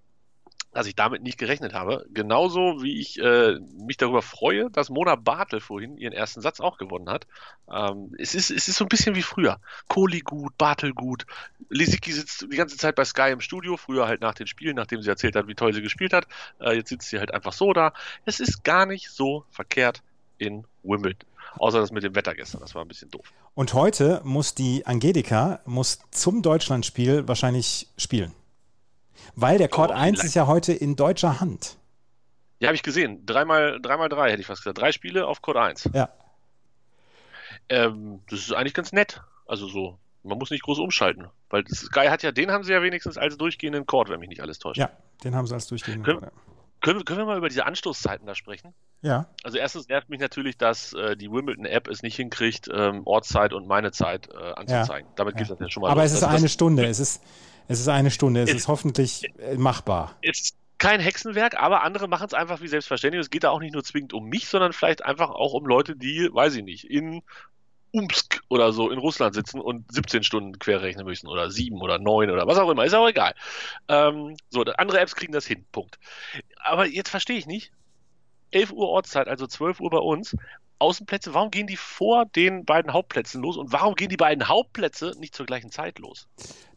dass 0.77 0.85
ich 0.85 0.93
damit 0.95 1.23
nicht 1.23 1.39
gerechnet 1.39 1.73
habe. 1.73 2.05
Genauso 2.13 2.83
wie 2.83 2.99
ich 2.99 3.19
äh, 3.19 3.57
mich 3.79 3.97
darüber 3.97 4.21
freue, 4.21 4.69
dass 4.69 4.91
Mona 4.91 5.15
Bartel 5.15 5.59
vorhin 5.59 5.97
ihren 5.97 6.13
ersten 6.13 6.39
Satz 6.39 6.59
auch 6.59 6.77
gewonnen 6.77 7.09
hat. 7.09 7.25
Ähm, 7.67 8.13
es, 8.19 8.35
ist, 8.35 8.51
es 8.51 8.67
ist 8.67 8.75
so 8.75 8.85
ein 8.85 8.87
bisschen 8.87 9.15
wie 9.15 9.23
früher. 9.23 9.59
Kohli 9.87 10.19
gut, 10.19 10.55
Bartel 10.59 10.93
gut. 10.93 11.25
Lisicki 11.69 12.11
sitzt 12.11 12.43
die 12.43 12.55
ganze 12.55 12.77
Zeit 12.77 12.93
bei 12.93 13.05
Sky 13.05 13.31
im 13.31 13.41
Studio, 13.41 13.75
früher 13.75 14.05
halt 14.05 14.21
nach 14.21 14.35
den 14.35 14.45
Spielen, 14.45 14.75
nachdem 14.75 15.01
sie 15.01 15.09
erzählt 15.09 15.35
hat, 15.35 15.47
wie 15.47 15.55
toll 15.55 15.73
sie 15.73 15.81
gespielt 15.81 16.13
hat. 16.13 16.27
Äh, 16.59 16.75
jetzt 16.75 16.89
sitzt 16.89 17.09
sie 17.09 17.17
halt 17.17 17.33
einfach 17.33 17.53
so 17.53 17.73
da. 17.73 17.91
Es 18.25 18.39
ist 18.39 18.63
gar 18.63 18.85
nicht 18.85 19.09
so 19.09 19.45
verkehrt 19.49 20.03
in 20.37 20.63
Wimbledon. 20.83 21.27
Außer 21.57 21.79
das 21.79 21.91
mit 21.91 22.03
dem 22.03 22.13
Wetter 22.13 22.35
gestern, 22.35 22.61
das 22.61 22.75
war 22.75 22.85
ein 22.85 22.87
bisschen 22.87 23.09
doof. 23.09 23.33
Und 23.55 23.73
heute 23.73 24.21
muss 24.23 24.53
die 24.53 24.85
Angelika 24.85 25.59
muss 25.65 26.01
zum 26.11 26.43
Deutschlandspiel 26.43 27.27
wahrscheinlich 27.27 27.87
spielen. 27.97 28.31
Weil 29.35 29.57
der 29.57 29.67
Court 29.67 29.91
Oh, 29.91 29.93
1 29.93 30.17
vielleicht. 30.19 30.25
ist 30.29 30.33
ja 30.35 30.47
heute 30.47 30.73
in 30.73 30.95
deutscher 30.95 31.39
Hand. 31.39 31.77
Ja, 32.59 32.67
habe 32.67 32.75
ich 32.75 32.83
gesehen. 32.83 33.25
Dreimal, 33.25 33.79
dreimal 33.81 34.09
drei, 34.09 34.31
hätte 34.31 34.41
ich 34.41 34.47
fast 34.47 34.63
gesagt. 34.63 34.79
Drei 34.79 34.91
Spiele 34.91 35.27
auf 35.27 35.41
Code 35.41 35.61
1. 35.61 35.89
Ja. 35.93 36.09
Ähm, 37.69 38.21
das 38.29 38.39
ist 38.39 38.53
eigentlich 38.53 38.73
ganz 38.73 38.91
nett. 38.93 39.21
Also 39.45 39.67
so, 39.67 39.97
man 40.23 40.37
muss 40.37 40.49
nicht 40.51 40.63
groß 40.63 40.79
umschalten. 40.79 41.27
Weil 41.49 41.63
das 41.63 41.79
Sky 41.79 42.07
hat 42.07 42.23
ja, 42.23 42.31
den 42.31 42.51
haben 42.51 42.63
sie 42.63 42.73
ja 42.73 42.81
wenigstens 42.81 43.17
als 43.17 43.37
durchgehenden 43.37 43.85
Chord, 43.85 44.09
wenn 44.09 44.19
mich 44.19 44.29
nicht 44.29 44.41
alles 44.41 44.59
täuscht. 44.59 44.77
Ja, 44.79 44.89
den 45.23 45.35
haben 45.35 45.47
sie 45.47 45.53
als 45.53 45.67
durchgehend. 45.67 46.03
Können- 46.05 46.27
Können, 46.79 46.99
wir- 46.99 47.05
können 47.05 47.17
wir 47.19 47.25
mal 47.25 47.37
über 47.37 47.49
diese 47.49 47.65
Anstoßzeiten 47.65 48.27
da 48.27 48.35
sprechen? 48.35 48.73
Ja, 49.01 49.27
Also 49.43 49.57
erstens 49.57 49.87
nervt 49.87 50.09
mich 50.09 50.19
natürlich, 50.19 50.57
dass 50.57 50.93
äh, 50.93 51.15
die 51.17 51.31
Wimbledon-App 51.31 51.87
es 51.87 52.03
nicht 52.03 52.15
hinkriegt, 52.15 52.69
ähm, 52.71 53.01
Ortszeit 53.05 53.51
und 53.53 53.67
meine 53.67 53.91
Zeit 53.91 54.29
äh, 54.31 54.53
anzuzeigen. 54.53 55.09
Damit 55.15 55.37
geht 55.37 55.49
das 55.49 55.59
ja 55.59 55.69
schon 55.71 55.81
mal 55.81 55.89
aber 55.91 56.01
los. 56.03 56.11
es 56.11 56.17
ist 56.17 56.23
Also 56.23 56.33
das- 56.33 56.41
eine 56.41 56.49
Stunde. 56.49 56.85
Es 56.85 56.99
ist, 56.99 57.23
es 57.67 57.79
ist 57.79 57.87
eine 57.87 58.11
Stunde. 58.11 58.41
Es 58.43 58.49
Es- 58.49 58.55
ist 58.57 58.67
hoffentlich 58.67 59.25
äh, 59.39 59.55
machbar. 59.55 60.15
Es 60.21 60.39
ist 60.41 60.55
kein 60.77 60.99
Hexenwerk, 60.99 61.55
aber 61.59 61.83
andere 61.83 62.07
machen 62.07 62.27
es 62.27 62.33
einfach 62.33 62.61
wie 62.61 62.67
selbstverständlich. 62.67 63.21
Es 63.21 63.29
geht 63.31 63.43
da 63.43 63.49
auch 63.49 63.59
nicht 63.59 63.73
nur 63.73 63.83
zwingend 63.83 64.13
um 64.13 64.25
mich, 64.29 64.47
sondern 64.47 64.73
vielleicht 64.73 65.03
einfach 65.03 65.29
auch 65.31 65.53
um 65.53 65.65
Leute, 65.65 65.95
die, 65.95 66.29
weiß 66.31 66.55
ich 66.55 66.63
nicht, 66.63 66.83
in 66.89 67.23
Umsk 67.91 68.41
oder 68.49 68.71
so 68.73 68.91
in 68.91 68.99
Russland 68.99 69.33
sitzen 69.33 69.59
und 69.59 69.91
17 69.91 70.21
Stunden 70.21 70.59
querrechnen 70.59 71.05
müssen 71.05 71.27
oder 71.27 71.49
7 71.49 71.81
oder 71.81 71.97
9 71.97 72.29
oder 72.29 72.45
was 72.45 72.59
auch 72.59 72.69
immer. 72.69 72.85
Ist 72.85 72.93
auch 72.93 73.07
egal. 73.07 73.33
Ähm, 73.87 74.35
so, 74.49 74.61
andere 74.63 74.99
Apps 74.99 75.15
kriegen 75.15 75.33
das 75.33 75.47
hin. 75.47 75.65
Punkt. 75.71 75.97
Aber 76.57 76.85
jetzt 76.85 77.09
verstehe 77.09 77.37
ich 77.37 77.47
nicht. 77.47 77.71
11 78.51 78.71
Uhr 78.71 78.87
Ortszeit, 78.89 79.27
also 79.27 79.47
12 79.47 79.79
Uhr 79.79 79.89
bei 79.89 79.97
uns. 79.97 80.35
Außenplätze, 80.79 81.33
warum 81.33 81.51
gehen 81.51 81.67
die 81.67 81.75
vor 81.75 82.25
den 82.25 82.65
beiden 82.65 82.93
Hauptplätzen 82.93 83.41
los 83.41 83.57
und 83.57 83.71
warum 83.71 83.95
gehen 83.95 84.09
die 84.09 84.17
beiden 84.17 84.47
Hauptplätze 84.47 85.13
nicht 85.19 85.35
zur 85.35 85.45
gleichen 85.45 85.71
Zeit 85.71 85.99
los? 85.99 86.27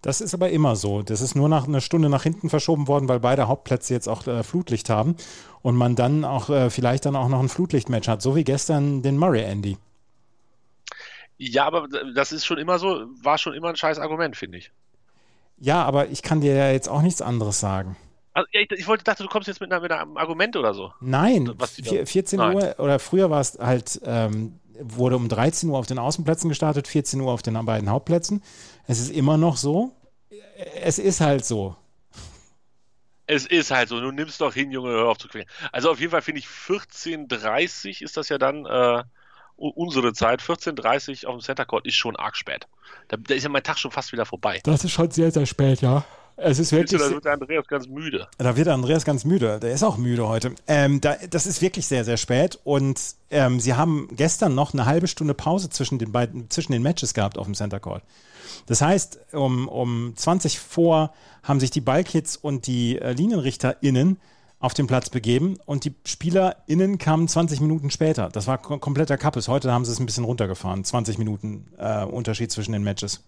Das 0.03 0.21
ist 0.21 0.33
aber 0.33 0.51
immer 0.51 0.77
so. 0.77 1.03
Das 1.03 1.21
ist 1.21 1.35
nur 1.35 1.49
nach 1.49 1.69
einer 1.69 1.81
Stunde 1.81 2.09
nach 2.09 2.23
hinten 2.23 2.49
verschoben 2.49 2.89
worden, 2.89 3.09
weil 3.09 3.21
beide 3.21 3.49
Hauptplätze 3.49 3.93
jetzt 3.93 4.09
auch 4.09 4.27
äh, 4.27 4.43
Flutlicht 4.43 4.89
haben 4.89 5.17
und 5.63 5.77
man 5.77 5.97
dann 5.97 6.25
auch 6.25 6.49
äh, 6.49 6.71
vielleicht 6.71 7.05
dann 7.05 7.17
auch 7.17 7.29
noch 7.29 7.41
ein 7.41 7.49
Flutlichtmatch 7.49 8.09
hat, 8.09 8.23
so 8.23 8.35
wie 8.37 8.45
gestern 8.45 9.03
den 9.03 9.19
Murray 9.19 9.43
Andy. 9.43 9.77
Ja, 11.37 11.67
aber 11.67 11.89
das 12.15 12.33
ist 12.33 12.45
schon 12.45 12.59
immer 12.59 12.79
so, 12.79 13.07
war 13.23 13.39
schon 13.39 13.55
immer 13.55 13.69
ein 13.69 13.77
scheiß 13.77 13.99
Argument, 13.99 14.37
finde 14.37 14.59
ich. 14.59 14.73
Ja, 15.59 15.85
aber 15.85 16.09
ich 16.09 16.23
kann 16.23 16.41
dir 16.41 16.55
ja 16.55 16.71
jetzt 16.71 16.89
auch 16.89 17.03
nichts 17.03 17.23
anderes 17.23 17.61
sagen. 17.61 17.97
Also, 18.33 18.49
ja, 18.53 18.61
ich, 18.61 18.71
ich 18.71 18.87
wollte, 18.87 19.05
dachte, 19.05 19.23
du 19.23 19.29
kommst 19.29 19.49
jetzt 19.49 19.61
mit, 19.61 19.73
einer, 19.73 19.81
mit 19.81 19.91
einem 19.93 20.17
Argument 20.17 20.57
oder 20.57 20.73
so. 20.75 20.93
Nein, 21.01 21.53
Was 21.57 21.73
vier- 21.73 22.07
14 22.07 22.39
Nein. 22.39 22.57
Uhr 22.57 22.75
oder 22.79 22.99
früher 22.99 23.29
war 23.31 23.41
es 23.41 23.59
halt, 23.59 24.01
ähm, 24.05 24.61
wurde 24.81 25.17
um 25.17 25.29
13 25.29 25.69
Uhr 25.69 25.79
auf 25.79 25.87
den 25.87 25.99
Außenplätzen 25.99 26.49
gestartet, 26.49 26.89
14 26.89 27.21
Uhr 27.21 27.33
auf 27.33 27.43
den 27.43 27.55
beiden 27.67 27.91
Hauptplätzen. 27.91 28.43
Es 28.87 29.01
ist 29.01 29.11
immer 29.11 29.37
noch 29.37 29.57
so. 29.57 29.93
Es 30.83 30.99
ist 30.99 31.21
halt 31.21 31.45
so. 31.45 31.77
Es 33.27 33.47
ist 33.47 33.71
halt 33.71 33.89
so, 33.89 34.01
du 34.01 34.11
nimmst 34.11 34.41
doch 34.41 34.55
hin, 34.55 34.73
Junge, 34.73 34.91
hör 34.91 35.09
auf 35.09 35.19
zu 35.19 35.29
quälen. 35.29 35.47
Also 35.71 35.91
auf 35.91 36.01
jeden 36.01 36.11
Fall 36.11 36.23
finde 36.23 36.41
ich 36.41 36.47
14.30 36.47 38.03
ist 38.03 38.17
das 38.17 38.29
ja 38.29 38.39
dann 38.39 38.67
äh, 38.67 39.03
unsere 39.57 40.13
Zeit. 40.13 40.41
14.30 40.43 41.27
auf 41.27 41.37
dem 41.37 41.41
Center 41.41 41.65
Court 41.65 41.87
ist 41.87 41.95
schon 41.95 42.17
arg 42.17 42.37
spät. 42.37 42.67
Da, 43.09 43.17
da 43.17 43.35
ist 43.35 43.45
ja 43.45 43.49
mein 43.49 43.63
Tag 43.63 43.79
schon 43.79 43.91
fast 43.93 44.13
wieder 44.13 44.27
vorbei. 44.27 44.61
Das 44.65 44.83
ist 44.85 44.91
schon 44.93 45.11
sehr, 45.11 45.31
sehr 45.31 45.47
spät, 45.47 45.81
ja. 45.81 46.05
Es 46.43 46.59
ist 46.59 46.73
wirklich. 46.73 47.01
da 47.01 47.11
wird 47.11 47.25
der 47.25 47.33
Andreas 47.33 47.67
ganz 47.67 47.87
müde. 47.87 48.29
Da 48.39 48.57
wird 48.57 48.67
der 48.67 48.75
Andreas 48.75 49.05
ganz 49.05 49.25
müde. 49.25 49.61
Der 49.61 49.73
ist 49.73 49.83
auch 49.83 49.97
müde 49.97 50.29
heute. 50.29 50.55
Ähm, 50.67 51.01
da, 51.01 51.17
das 51.29 51.47
ist 51.47 51.61
wirklich 51.61 51.87
sehr, 51.87 52.05
sehr 52.05 52.17
spät. 52.17 52.59
Und 52.65 53.01
ähm, 53.31 53.61
sie 53.61 53.75
haben 53.75 54.09
gestern 54.13 54.55
noch 54.55 54.73
eine 54.73 54.87
halbe 54.87 55.07
Stunde 55.07 55.35
Pause 55.35 55.71
zwischen 55.71 55.99
den 55.99 56.13
beiden, 56.13 56.49
zwischen 56.51 56.73
den 56.73 56.83
Matches 56.83 57.15
gehabt 57.15 57.39
auf 57.39 57.47
dem 57.47 57.55
Center 57.55 57.81
Court. 57.81 58.03
Das 58.67 58.83
heißt, 58.83 59.19
um, 59.33 59.69
um 59.69 60.13
20 60.17 60.59
vor 60.59 61.13
haben 61.43 61.61
sich 61.61 61.71
die 61.71 61.81
Ballkids 61.81 62.37
und 62.37 62.67
die 62.67 62.99
äh, 62.99 63.13
LinienrichterInnen 63.13 64.19
auf 64.59 64.75
den 64.75 64.87
Platz 64.87 65.09
begeben 65.09 65.57
und 65.65 65.85
die 65.85 65.95
SpielerInnen 66.07 66.99
kamen 66.99 67.29
20 67.29 67.61
Minuten 67.61 67.91
später. 67.91 68.29
Das 68.29 68.47
war 68.47 68.59
kom 68.59 68.79
kompletter 68.79 69.17
Kappes. 69.17 69.49
Heute 69.49 69.73
haben 69.73 69.87
sie 69.87 69.93
es 69.93 70.01
ein 70.01 70.07
bisschen 70.07 70.25
runtergefahren. 70.25 70.85
20 70.85 71.17
Minuten 71.17 71.67
äh, 71.79 72.05
Unterschied 72.05 72.53
zwischen 72.53 72.73
den 72.73 72.83
Matches. 72.83 73.25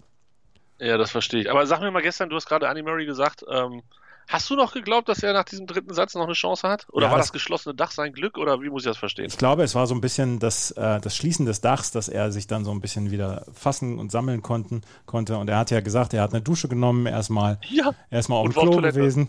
Ja, 0.82 0.98
das 0.98 1.10
verstehe 1.10 1.40
ich. 1.42 1.50
Aber 1.50 1.64
sag 1.66 1.80
mir 1.80 1.90
mal 1.90 2.02
gestern, 2.02 2.28
du 2.28 2.36
hast 2.36 2.46
gerade 2.46 2.68
Annie 2.68 2.82
Murray 2.82 3.06
gesagt, 3.06 3.44
ähm, 3.50 3.82
Hast 4.28 4.48
du 4.48 4.54
noch 4.54 4.72
geglaubt, 4.72 5.08
dass 5.08 5.22
er 5.24 5.32
nach 5.32 5.44
diesem 5.44 5.66
dritten 5.66 5.92
Satz 5.92 6.14
noch 6.14 6.22
eine 6.24 6.32
Chance 6.34 6.66
hat? 6.68 6.86
Oder 6.92 7.06
Ja, 7.06 7.10
war 7.10 7.18
das- 7.18 7.26
das, 7.26 7.32
geschlossene 7.32 7.74
Dach 7.74 7.90
sein 7.90 8.12
Glück? 8.12 8.38
Oder 8.38 8.62
wie 8.62 8.70
muss 8.70 8.82
ich 8.84 8.88
das 8.88 8.96
verstehen? 8.96 9.26
Ich 9.26 9.36
glaube, 9.36 9.64
es 9.64 9.74
war 9.74 9.88
so 9.88 9.96
ein 9.96 10.00
bisschen 10.00 10.38
das, 10.38 10.70
äh, 10.70 11.00
das 11.00 11.16
Schließen 11.16 11.44
des 11.44 11.60
Dachs, 11.60 11.90
dass 11.90 12.08
er 12.08 12.30
sich 12.30 12.46
dann 12.46 12.64
so 12.64 12.70
ein 12.70 12.80
bisschen 12.80 13.10
wieder 13.10 13.44
fassen 13.52 13.98
und 13.98 14.12
sammeln 14.12 14.40
konnten, 14.40 14.82
konnte. 15.06 15.36
Und 15.36 15.50
er 15.50 15.58
hat 15.58 15.72
ja 15.72 15.80
gesagt, 15.80 16.14
er 16.14 16.22
hat 16.22 16.32
eine 16.32 16.40
Dusche 16.40 16.68
genommen, 16.68 17.06
erstmal 17.06 17.58
Ja. 17.68 17.90
erstmal 18.10 18.38
auf 18.38 18.44
dem 18.46 18.52
Klo 18.52 18.70
Toilette. 18.74 19.00
gewesen. 19.00 19.28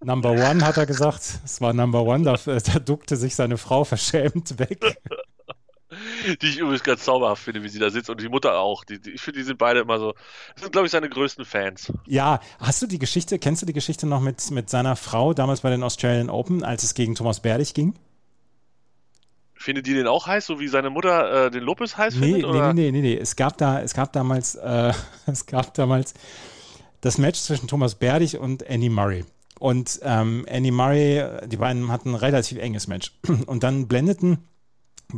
Number 0.00 0.32
one, 0.32 0.66
hat 0.66 0.76
er 0.76 0.86
gesagt. 0.86 1.22
Es 1.44 1.60
war 1.60 1.72
Number 1.72 2.02
one, 2.02 2.24
da, 2.24 2.34
da 2.44 2.78
duckte 2.80 3.16
sich 3.16 3.36
seine 3.36 3.56
Frau 3.58 3.84
verschämt 3.84 4.58
weg. 4.58 4.80
Die 6.40 6.46
ich 6.46 6.58
übrigens 6.58 6.82
ganz 6.82 7.04
zauberhaft 7.04 7.42
finde, 7.42 7.62
wie 7.62 7.68
sie 7.68 7.78
da 7.78 7.90
sitzt 7.90 8.10
und 8.10 8.20
die 8.20 8.28
Mutter 8.28 8.58
auch. 8.58 8.84
Die, 8.84 9.00
die, 9.00 9.10
ich 9.10 9.20
finde, 9.20 9.40
die 9.40 9.44
sind 9.44 9.58
beide 9.58 9.80
immer 9.80 9.98
so. 9.98 10.14
Das 10.54 10.62
sind, 10.62 10.72
glaube 10.72 10.86
ich, 10.86 10.92
seine 10.92 11.08
größten 11.08 11.44
Fans. 11.44 11.92
Ja, 12.06 12.40
hast 12.58 12.82
du 12.82 12.86
die 12.86 12.98
Geschichte, 12.98 13.38
kennst 13.38 13.62
du 13.62 13.66
die 13.66 13.72
Geschichte 13.72 14.06
noch 14.06 14.20
mit, 14.20 14.50
mit 14.50 14.70
seiner 14.70 14.96
Frau 14.96 15.34
damals 15.34 15.60
bei 15.62 15.70
den 15.70 15.82
Australian 15.82 16.30
Open, 16.30 16.62
als 16.64 16.82
es 16.82 16.94
gegen 16.94 17.14
Thomas 17.14 17.40
Berdych 17.40 17.74
ging? 17.74 17.94
Findet 19.54 19.86
die 19.86 19.94
den 19.94 20.08
auch 20.08 20.26
heiß, 20.26 20.46
so 20.46 20.58
wie 20.58 20.66
seine 20.66 20.90
Mutter 20.90 21.46
äh, 21.46 21.50
den 21.50 21.62
Lopez 21.62 21.96
heiß 21.96 22.16
Nee, 22.16 22.32
findet? 22.32 22.42
nee, 22.42 22.48
oder? 22.48 22.72
nee, 22.74 22.90
nee, 22.90 23.00
nee, 23.00 23.14
nee. 23.14 23.16
Es 23.16 23.36
gab 23.36 23.58
da, 23.58 23.80
es 23.80 23.94
gab 23.94 24.12
damals, 24.12 24.56
äh, 24.56 24.92
es 25.26 25.46
gab 25.46 25.74
damals 25.74 26.14
das 27.00 27.18
Match 27.18 27.40
zwischen 27.40 27.68
Thomas 27.68 27.94
Berdych 27.94 28.38
und 28.38 28.62
Andy 28.62 28.88
Murray. 28.88 29.24
Und 29.60 30.00
ähm, 30.02 30.44
Andy 30.48 30.72
Murray, 30.72 31.24
die 31.46 31.56
beiden 31.56 31.92
hatten 31.92 32.10
ein 32.10 32.14
relativ 32.16 32.58
enges 32.58 32.88
Match. 32.88 33.12
Und 33.46 33.62
dann 33.62 33.86
blendeten, 33.86 34.38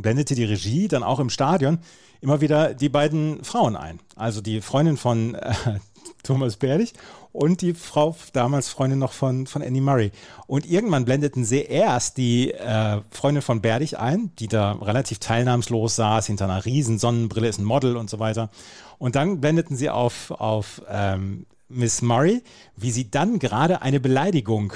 blendete 0.01 0.35
die 0.35 0.43
Regie 0.43 0.87
dann 0.87 1.03
auch 1.03 1.19
im 1.19 1.29
Stadion 1.29 1.79
immer 2.21 2.41
wieder 2.41 2.73
die 2.73 2.89
beiden 2.89 3.43
Frauen 3.43 3.75
ein. 3.75 3.99
Also 4.15 4.41
die 4.41 4.61
Freundin 4.61 4.97
von 4.97 5.35
äh, 5.35 5.53
Thomas 6.23 6.57
Berdych 6.57 6.93
und 7.31 7.61
die 7.61 7.73
Frau, 7.73 8.15
damals 8.33 8.69
Freundin 8.69 8.99
noch 8.99 9.11
von, 9.11 9.45
von 9.45 9.61
Andy 9.61 9.81
Murray. 9.81 10.11
Und 10.47 10.65
irgendwann 10.65 11.05
blendeten 11.05 11.43
sie 11.43 11.61
erst 11.61 12.17
die 12.17 12.51
äh, 12.51 13.01
Freundin 13.11 13.41
von 13.41 13.61
Berdych 13.61 13.99
ein, 13.99 14.31
die 14.39 14.47
da 14.47 14.73
relativ 14.73 15.19
teilnahmslos 15.19 15.97
saß, 15.97 16.27
hinter 16.27 16.45
einer 16.45 16.65
riesen 16.65 16.97
Sonnenbrille, 16.97 17.47
ist 17.47 17.59
ein 17.59 17.65
Model 17.65 17.97
und 17.97 18.09
so 18.09 18.19
weiter. 18.19 18.49
Und 18.97 19.15
dann 19.15 19.41
blendeten 19.41 19.75
sie 19.75 19.89
auf, 19.89 20.31
auf 20.31 20.81
ähm, 20.89 21.45
Miss 21.67 22.01
Murray, 22.01 22.41
wie 22.77 22.91
sie 22.91 23.11
dann 23.11 23.39
gerade 23.39 23.81
eine 23.81 23.99
Beleidigung 23.99 24.73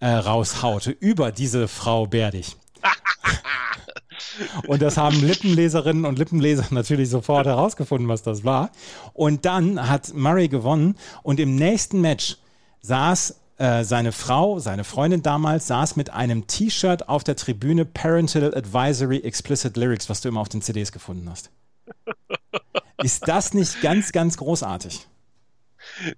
äh, 0.00 0.08
raushaute 0.08 0.90
über 0.90 1.32
diese 1.32 1.68
Frau 1.68 2.06
Berdych. 2.06 2.56
Und 4.66 4.82
das 4.82 4.96
haben 4.96 5.20
Lippenleserinnen 5.20 6.04
und 6.04 6.18
Lippenleser 6.18 6.66
natürlich 6.70 7.10
sofort 7.10 7.46
herausgefunden, 7.46 8.08
was 8.08 8.22
das 8.22 8.44
war. 8.44 8.70
Und 9.12 9.44
dann 9.44 9.88
hat 9.88 10.14
Murray 10.14 10.48
gewonnen 10.48 10.96
und 11.22 11.40
im 11.40 11.56
nächsten 11.56 12.00
Match 12.00 12.36
saß 12.80 13.40
äh, 13.58 13.84
seine 13.84 14.12
Frau, 14.12 14.58
seine 14.58 14.84
Freundin 14.84 15.22
damals, 15.22 15.66
saß 15.68 15.96
mit 15.96 16.10
einem 16.10 16.46
T-Shirt 16.46 17.08
auf 17.08 17.24
der 17.24 17.36
Tribüne 17.36 17.84
Parental 17.84 18.54
Advisory 18.54 19.18
Explicit 19.18 19.76
Lyrics, 19.76 20.08
was 20.10 20.20
du 20.20 20.28
immer 20.28 20.40
auf 20.40 20.48
den 20.48 20.62
CDs 20.62 20.90
gefunden 20.92 21.30
hast. 21.30 21.50
Ist 23.02 23.28
das 23.28 23.54
nicht 23.54 23.80
ganz, 23.80 24.12
ganz 24.12 24.36
großartig? 24.36 25.06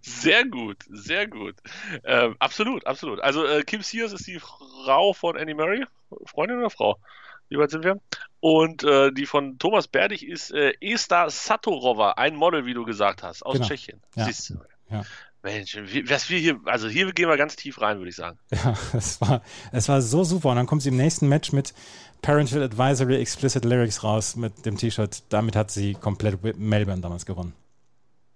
Sehr 0.01 0.47
gut, 0.47 0.79
sehr 0.89 1.27
gut. 1.27 1.57
Ähm, 2.05 2.37
absolut, 2.39 2.87
absolut. 2.87 3.21
Also 3.21 3.45
äh, 3.45 3.63
Kim 3.65 3.83
Sears 3.83 4.13
ist 4.13 4.27
die 4.27 4.39
Frau 4.39 5.13
von 5.13 5.37
Andy 5.37 5.55
Murray. 5.55 5.85
Freundin 6.25 6.59
oder 6.59 6.71
Frau? 6.71 6.99
Wie 7.49 7.59
weit 7.59 7.71
sind 7.71 7.85
wir? 7.85 8.01
Und 8.41 8.83
äh, 8.85 9.13
die 9.13 9.27
von 9.27 9.59
Thomas 9.59 9.87
Berdych 9.89 10.23
ist 10.27 10.51
äh, 10.53 10.73
Esther 10.81 11.31
Satorova, 11.31 12.13
ein 12.13 12.35
Model, 12.37 12.65
wie 12.67 12.75
du 12.75 12.85
gesagt 12.85 13.23
hast, 13.23 13.45
aus 13.45 13.55
Genau. 13.55 13.67
Tschechien. 13.67 14.01
Ja. 14.15 14.25
Siehst 14.25 14.51
du. 14.51 14.55
Ja. 14.91 15.05
Mensch, 15.43 15.77
was 16.09 16.29
wir 16.29 16.39
hier, 16.39 16.59
also 16.65 16.89
hier 16.89 17.13
gehen 17.13 17.29
wir 17.29 17.37
ganz 17.37 17.55
tief 17.55 17.81
rein, 17.81 17.99
würde 17.99 18.09
ich 18.11 18.17
sagen. 18.17 18.39
Ja, 18.51 18.77
es 18.93 19.21
war, 19.21 19.43
es 19.73 19.89
war 19.89 20.03
so 20.03 20.25
super. 20.25 20.51
Und 20.51 20.57
dann 20.57 20.67
kommt 20.67 20.83
sie 20.83 20.89
im 20.89 20.97
nächsten 20.97 21.29
Match 21.29 21.53
mit 21.53 21.73
Parental 22.21 22.63
Advisory 22.65 23.17
Explicit 23.21 23.65
Lyrics 23.65 24.03
raus 24.03 24.35
mit 24.35 24.67
dem 24.67 24.77
T-Shirt. 24.77 25.23
Damit 25.29 25.55
hat 25.55 25.71
sie 25.71 25.95
komplett 25.95 26.43
Melbourne 26.59 27.01
damals 27.01 27.27
gewonnen. 27.27 27.53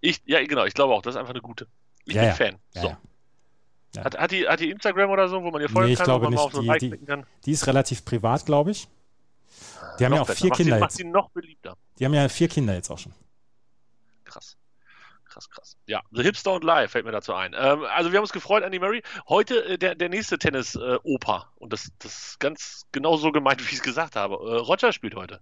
Ich, 0.00 0.21
ja, 0.25 0.45
genau, 0.45 0.64
ich 0.67 0.75
glaube 0.75 0.95
auch, 0.95 1.02
das 1.02 1.14
ist 1.14 1.19
einfach 1.21 1.33
eine 1.35 1.43
gute. 1.43 1.67
Ich 2.05 2.14
Ja, 2.14 2.21
bin 2.23 2.29
ja. 2.31 2.35
Fan. 2.37 2.57
So. 2.75 2.88
ja. 2.88 2.99
Ja. 3.97 4.05
Hat, 4.05 4.17
hat, 4.17 4.31
die, 4.31 4.47
hat 4.47 4.61
die 4.61 4.71
Instagram 4.71 5.11
oder 5.11 5.29
so, 5.29 5.43
wo 5.43 5.50
man 5.50 5.61
ihr 5.61 5.69
folgen 5.69 5.88
Nee, 5.88 5.93
ich 5.95 5.99
kann, 5.99 6.05
glaube 6.07 6.26
man 6.26 6.35
nicht. 6.35 6.40
auf 6.43 6.52
so 6.52 6.62
Die- 6.62 6.79
die-? 6.79 6.97
Die 7.45 7.50
ist 7.50 7.67
relativ 7.67 8.05
privat, 8.05 8.47
glaube 8.47 8.71
ich. 8.71 8.87
Die 9.99 10.05
haben 10.05 10.11
Noch 10.11 10.17
ja 10.19 10.23
auch 10.23 10.26
besser. 10.26 10.40
vier 10.40 10.49
macht 10.50 10.57
Kinder 10.59 10.76
sie, 10.76 10.81
Macht 10.81 10.90
jetzt. 10.93 10.97
sie 10.99 11.05
noch 11.05 11.31
beliebter. 11.31 11.76
Die 11.99 12.05
haben 12.05 12.14
ja 12.14 12.29
vier 12.29 12.49
Kinder 12.49 12.75
jetzt 12.75 12.90
auch 12.90 12.99
schon. 12.99 13.12
Krass. 14.25 14.57
Krass, 15.25 15.49
krass. 15.49 15.76
Ja, 15.87 16.00
The 16.11 16.23
Hipster 16.23 16.52
und 16.55 16.64
Live 16.64 16.90
fällt 16.93 17.05
mir 17.05 17.12
dazu 17.12 17.33
ein. 17.35 17.52
Ähm, 17.57 17.85
also 17.85 18.11
wir 18.11 18.17
haben 18.19 18.25
uns 18.25 18.33
gefreut, 18.33 18.64
Andy 18.64 18.79
Murray. 18.81 19.02
Heute 19.29 19.64
äh, 19.64 19.79
der, 19.79 19.95
der 19.95 20.09
nächste 20.09 20.38
Tennis-Opa. 20.38 21.52
und 21.57 21.73
das, 21.73 21.93
das 22.00 22.31
ist 22.31 22.40
ganz 22.40 22.85
genau 22.90 23.17
so 23.17 23.31
gemeint, 23.31 23.61
wie 23.64 23.67
ich 23.69 23.75
es 23.75 23.83
gesagt 23.83 24.17
habe. 24.17 24.35
Äh, 24.35 24.57
Roger 24.59 24.93
spielt 24.93 25.14
heute. 25.14 25.40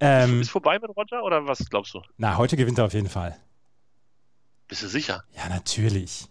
Ähm, 0.00 0.40
Ist 0.40 0.50
vorbei 0.50 0.78
mit 0.78 0.90
Roger 0.96 1.24
oder 1.24 1.44
was 1.48 1.58
glaubst 1.70 1.92
du? 1.94 2.02
na, 2.18 2.36
heute 2.36 2.56
gewinnt 2.56 2.78
er 2.78 2.84
auf 2.84 2.92
jeden 2.94 3.08
Fall. 3.08 3.36
Bist 4.68 4.82
du 4.84 4.88
sicher? 4.88 5.24
Ja, 5.32 5.48
natürlich. 5.48 6.28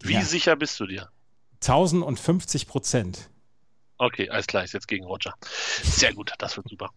Wie 0.00 0.12
Ja. 0.14 0.22
sicher 0.22 0.56
bist 0.56 0.78
du 0.78 0.86
dir? 0.86 1.08
1050 1.62 2.66
Prozent. 2.66 3.30
Okay, 4.02 4.28
alles 4.30 4.46
klar, 4.48 4.64
ist 4.64 4.72
jetzt 4.74 4.88
gegen 4.88 5.04
Roger. 5.04 5.32
Sehr 5.84 6.12
gut, 6.12 6.32
das 6.38 6.56
wird 6.56 6.68
super. 6.68 6.90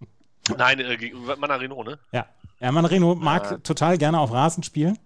Nein, 0.56 0.80
äh, 0.80 0.96
gegen 0.96 1.24
Manarino, 1.24 1.84
ne? 1.84 1.98
Ja. 2.10 2.26
Hermann 2.58 2.84
Reno 2.86 3.14
mag 3.14 3.44
Ja. 3.50 3.58
total 3.58 3.96
gerne 3.98 4.18
auf 4.18 4.32
Rasen 4.32 4.64
spielen, 4.64 4.98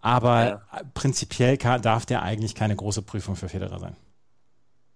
aber 0.00 0.44
Ja. 0.48 0.80
prinzipiell 0.94 1.56
kann, 1.56 1.80
darf 1.82 2.04
der 2.06 2.22
eigentlich 2.22 2.56
keine 2.56 2.74
große 2.74 3.02
Prüfung 3.02 3.36
für 3.36 3.48
Federer 3.48 3.78
sein. 3.78 3.94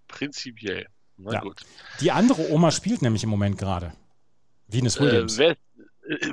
Prinzipiell. 0.09 0.87
Na 1.17 1.33
Ja. 1.33 1.39
gut. 1.39 1.61
Die 2.01 2.11
andere 2.11 2.49
Oma 2.51 2.71
spielt 2.71 3.01
nämlich 3.01 3.23
im 3.23 3.29
Moment 3.29 3.57
gerade. 3.57 3.93
Venus 4.67 4.97
Äh, 4.97 5.01
Williams. 5.01 5.37
wer, 5.37 5.51
äh, 5.51 5.55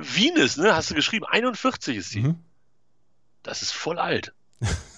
Venus, 0.01 0.57
ne? 0.57 0.75
Hast 0.75 0.91
du 0.91 0.95
geschrieben? 0.95 1.25
41 1.25 1.95
ist 1.95 2.09
sie. 2.09 2.21
Mhm. 2.23 2.35
Das 3.43 3.61
ist 3.61 3.71
voll 3.71 3.99
alt. 3.99 4.33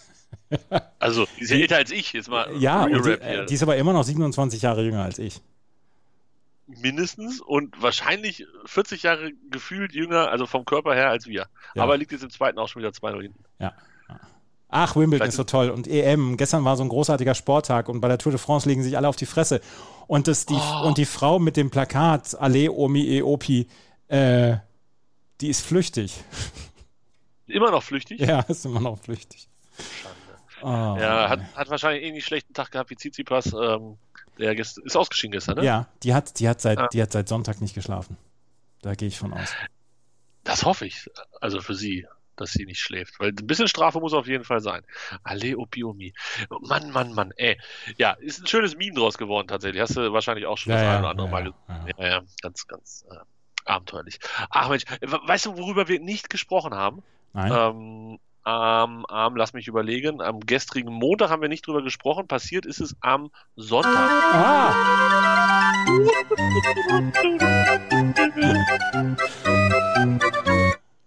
Also, 1.00 1.25
die 1.38 1.43
ist 1.43 1.50
ja 1.51 1.57
älter 1.57 1.75
als 1.77 1.91
ich, 1.91 2.13
jetzt 2.13 2.29
mal. 2.29 2.50
Ja, 2.57 2.88
die, 2.88 2.93
äh, 3.10 3.45
die 3.45 3.53
ist 3.53 3.63
aber 3.63 3.75
immer 3.77 3.93
noch 3.93 4.03
27 4.03 4.62
Jahre 4.62 4.83
jünger 4.83 5.03
als 5.03 5.19
ich. 5.19 5.41
mindestens 6.67 7.41
und 7.41 7.81
wahrscheinlich 7.81 8.45
40 8.65 9.03
Jahre 9.03 9.31
gefühlt 9.51 9.93
jünger, 9.93 10.29
also 10.29 10.45
vom 10.45 10.65
Körper 10.65 10.95
her 10.95 11.10
als 11.10 11.27
wir. 11.27 11.48
Ja. 11.75 11.83
Aber 11.83 11.98
liegt 11.98 12.12
jetzt 12.12 12.24
im 12.24 12.29
zweiten 12.29 12.57
auch 12.60 12.67
schon 12.67 12.81
wieder 12.81 12.91
2-0 12.91 13.22
hinten. 13.22 13.43
Ach, 14.75 14.95
Wimbledon 14.95 15.27
ist 15.27 15.36
so 15.36 15.43
toll. 15.43 15.69
Und 15.69 15.88
EM, 15.88 16.36
gestern 16.36 16.65
war 16.65 16.75
so 16.77 16.83
ein 16.83 16.89
großartiger 16.89 17.36
Sporttag 17.36 17.89
und 17.89 18.01
bei 18.01 18.07
der 18.07 18.17
Tour 18.17 18.31
de 18.31 18.39
France 18.39 18.67
legen 18.67 18.81
sich 18.81 18.98
alle 18.98 19.07
auf 19.07 19.15
die 19.15 19.27
Fresse. 19.27 19.62
Und, 20.07 20.27
das, 20.27 20.48
die, 20.48 20.55
Oh. 20.55 20.88
und 20.88 20.98
die 20.98 21.05
Frau 21.05 21.38
mit 21.38 21.57
dem 21.57 21.69
Plakat, 21.69 22.33
Ale 22.41 22.72
Omi 22.72 23.01
E 23.07 23.22
Opi, 23.22 23.67
äh, 24.07 24.55
die 25.41 25.50
ist 25.50 25.62
flüchtig. 25.62 26.15
Immer 27.45 27.69
noch 27.69 27.83
flüchtig. 27.83 28.19
Ja, 28.22 28.39
ist 28.41 28.65
immer 28.65 28.79
noch 28.79 28.98
flüchtig. 28.98 29.48
Oh, 30.63 30.98
Ja, 31.00 31.29
hat, 31.29 31.41
hat 31.55 31.70
wahrscheinlich 31.70 32.03
eh 32.03 32.08
einen 32.10 32.22
schlechten 32.22 32.53
Tag 32.53 32.72
gehabt 32.72 32.89
wie 32.89 32.96
Tsitsipas. 32.96 33.53
Ähm, 33.53 33.98
der 34.39 34.55
gest 34.55 34.77
ist 34.79 34.96
ausgeschieden 34.98 35.32
gestern, 35.34 35.58
ne? 35.58 35.63
ja 35.65 35.88
die, 36.01 36.13
hat, 36.13 36.39
die, 36.39 36.50
hat 36.50 36.60
seit, 36.62 36.79
Ah. 36.79 36.88
die 36.88 37.01
hat 37.01 37.12
seit 37.12 37.27
Sonntag 37.29 37.62
nicht 37.62 37.75
geschlafen. 37.75 38.17
Da 38.82 38.96
gehe 38.96 39.08
ich 39.08 39.17
von 39.20 39.34
aus. 39.34 39.53
Das 40.43 40.65
hoffe 40.65 40.86
ich. 40.86 41.10
Also 41.39 41.62
für 41.62 41.75
sie, 41.75 42.05
dass 42.36 42.51
sie 42.51 42.65
nicht 42.65 42.79
schläft. 42.82 43.20
Weil 43.20 43.29
ein 43.29 43.48
bisschen 43.48 43.67
Strafe 43.67 44.00
muss 44.00 44.13
auf 44.13 44.27
jeden 44.27 44.43
Fall 44.43 44.60
sein. 44.60 44.82
Ale 45.24 45.58
Opiomi. 45.58 46.13
Mann, 46.62 46.89
Mann, 46.91 47.13
Mann, 47.13 47.32
ey. 47.38 47.58
Ja, 47.98 48.12
ist 48.13 48.41
ein 48.41 48.48
schönes 48.48 48.75
Meme 48.75 48.96
draus 48.96 49.17
geworden 49.17 49.48
tatsächlich. 49.48 49.82
Hast 49.82 49.96
du 49.96 50.12
wahrscheinlich 50.12 50.46
auch 50.48 50.58
schon 50.58 50.72
Ja, 50.72 50.77
das 50.77 50.84
ja, 50.86 50.89
eine 50.91 51.00
oder 51.01 51.10
andere 51.12 51.27
ja, 51.27 51.32
Mal 51.32 51.46
ja, 51.46 51.77
gesehen. 51.77 51.93
Ja, 52.00 52.08
ja, 52.08 52.22
ganz, 52.41 52.67
ganz 52.67 53.05
äh, 53.10 53.15
abenteuerlich. 53.65 54.20
Ach 54.50 54.67
Mensch, 54.70 54.84
we- 55.01 55.22
weißt 55.25 55.46
du, 55.46 55.58
worüber 55.58 55.88
wir 55.88 56.00
nicht 56.00 56.29
gesprochen 56.29 56.74
haben? 56.74 57.03
Nein? 57.34 57.51
Ähm, 57.55 58.20
am, 58.44 59.06
am, 59.06 59.36
lass 59.36 59.54
mich 59.54 59.68
überlegen, 59.68 60.22
am 60.22 60.40
gestrigen 60.42 60.94
Montag 60.94 61.30
haben 61.30 61.42
wir 61.42 61.50
nicht 61.50 61.66
drüber 61.66 61.82
gesprochen. 61.82 62.28
Passiert 62.28 62.66
ist 62.66 62.82
es 62.82 62.96
am 63.02 63.32
Sonntag. 63.56 63.94
Ah! 63.96 64.74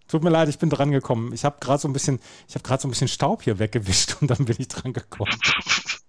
Tut 0.08 0.22
mir 0.22 0.30
leid, 0.30 0.48
ich 0.48 0.58
bin 0.58 0.70
dran 0.70 0.92
gekommen. 0.92 1.32
Ich 1.32 1.44
habe 1.44 1.56
gerade 1.60 1.80
so 1.80 1.88
ein 1.88 1.92
bisschen, 1.92 2.20
ich 2.48 2.54
habe 2.54 2.62
gerade 2.62 2.80
so 2.80 2.88
ein 2.88 2.90
bisschen 2.90 3.08
Staub 3.08 3.42
hier 3.42 3.58
weggewischt 3.58 4.16
und 4.20 4.30
dann 4.30 4.44
bin 4.44 4.56
ich 4.58 4.68
dran 4.68 4.92
gekommen. 4.92 5.32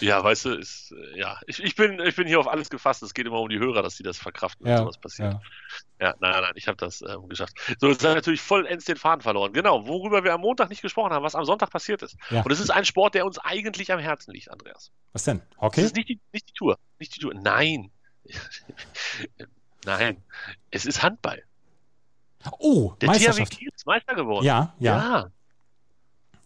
Ja, 0.00 0.22
weißt 0.22 0.44
du, 0.46 0.50
ist, 0.54 0.92
äh, 0.92 1.18
ja, 1.18 1.38
ich, 1.46 1.62
ich, 1.62 1.74
bin, 1.76 2.00
ich 2.00 2.14
bin 2.16 2.26
hier 2.26 2.40
auf 2.40 2.48
alles 2.48 2.70
gefasst. 2.70 3.02
Es 3.02 3.14
geht 3.14 3.26
immer 3.26 3.40
um 3.40 3.48
die 3.48 3.58
Hörer, 3.58 3.82
dass 3.82 3.96
die 3.96 4.02
das 4.02 4.18
verkraften, 4.18 4.64
wenn 4.66 4.72
Ja, 4.72 4.78
sowas 4.78 4.98
passiert. 4.98 5.32
ja. 5.34 5.40
Ja, 5.98 6.14
nein, 6.20 6.30
nein, 6.32 6.42
nein, 6.42 6.52
ich 6.56 6.68
habe 6.68 6.76
das 6.76 7.00
ähm, 7.02 7.28
geschafft. 7.28 7.54
So, 7.80 7.88
jetzt 7.88 8.02
haben 8.04 8.10
wir 8.10 8.14
natürlich 8.16 8.42
vollends 8.42 8.84
den 8.84 8.96
Faden 8.96 9.22
verloren. 9.22 9.52
Genau, 9.54 9.86
worüber 9.86 10.22
wir 10.24 10.34
am 10.34 10.42
Montag 10.42 10.68
nicht 10.68 10.82
gesprochen 10.82 11.12
haben, 11.12 11.22
was 11.22 11.34
am 11.34 11.44
Sonntag 11.46 11.70
passiert 11.70 12.02
ist. 12.02 12.16
Ja. 12.30 12.42
Und 12.42 12.50
es 12.50 12.60
ist 12.60 12.70
ein 12.70 12.84
Sport, 12.84 13.14
der 13.14 13.24
uns 13.24 13.38
eigentlich 13.38 13.90
am 13.92 13.98
Herzen 13.98 14.32
liegt, 14.32 14.50
Andreas. 14.50 14.90
Was 15.12 15.24
denn? 15.24 15.40
Es 15.52 15.60
Hockey? 15.60 15.80
ist 15.82 15.96
nicht 15.96 16.08
die, 16.10 16.20
nicht 16.32 16.48
die 16.48 16.52
Tour. 16.52 16.78
Nicht 16.98 17.16
die 17.16 17.20
Tour. 17.20 17.32
Nein. 17.34 17.90
Nein. 19.84 20.22
Es 20.70 20.84
ist 20.86 21.02
Handball. 21.02 21.42
Oh, 22.58 22.94
Der 23.00 23.08
THW 23.08 23.12
Meisterschaft. 23.18 23.58
Kiel 23.58 23.70
ist 23.74 23.86
Meister 23.86 24.14
geworden. 24.14 24.44
Ja, 24.44 24.74
ja. 24.78 24.96
Ja. 24.98 25.30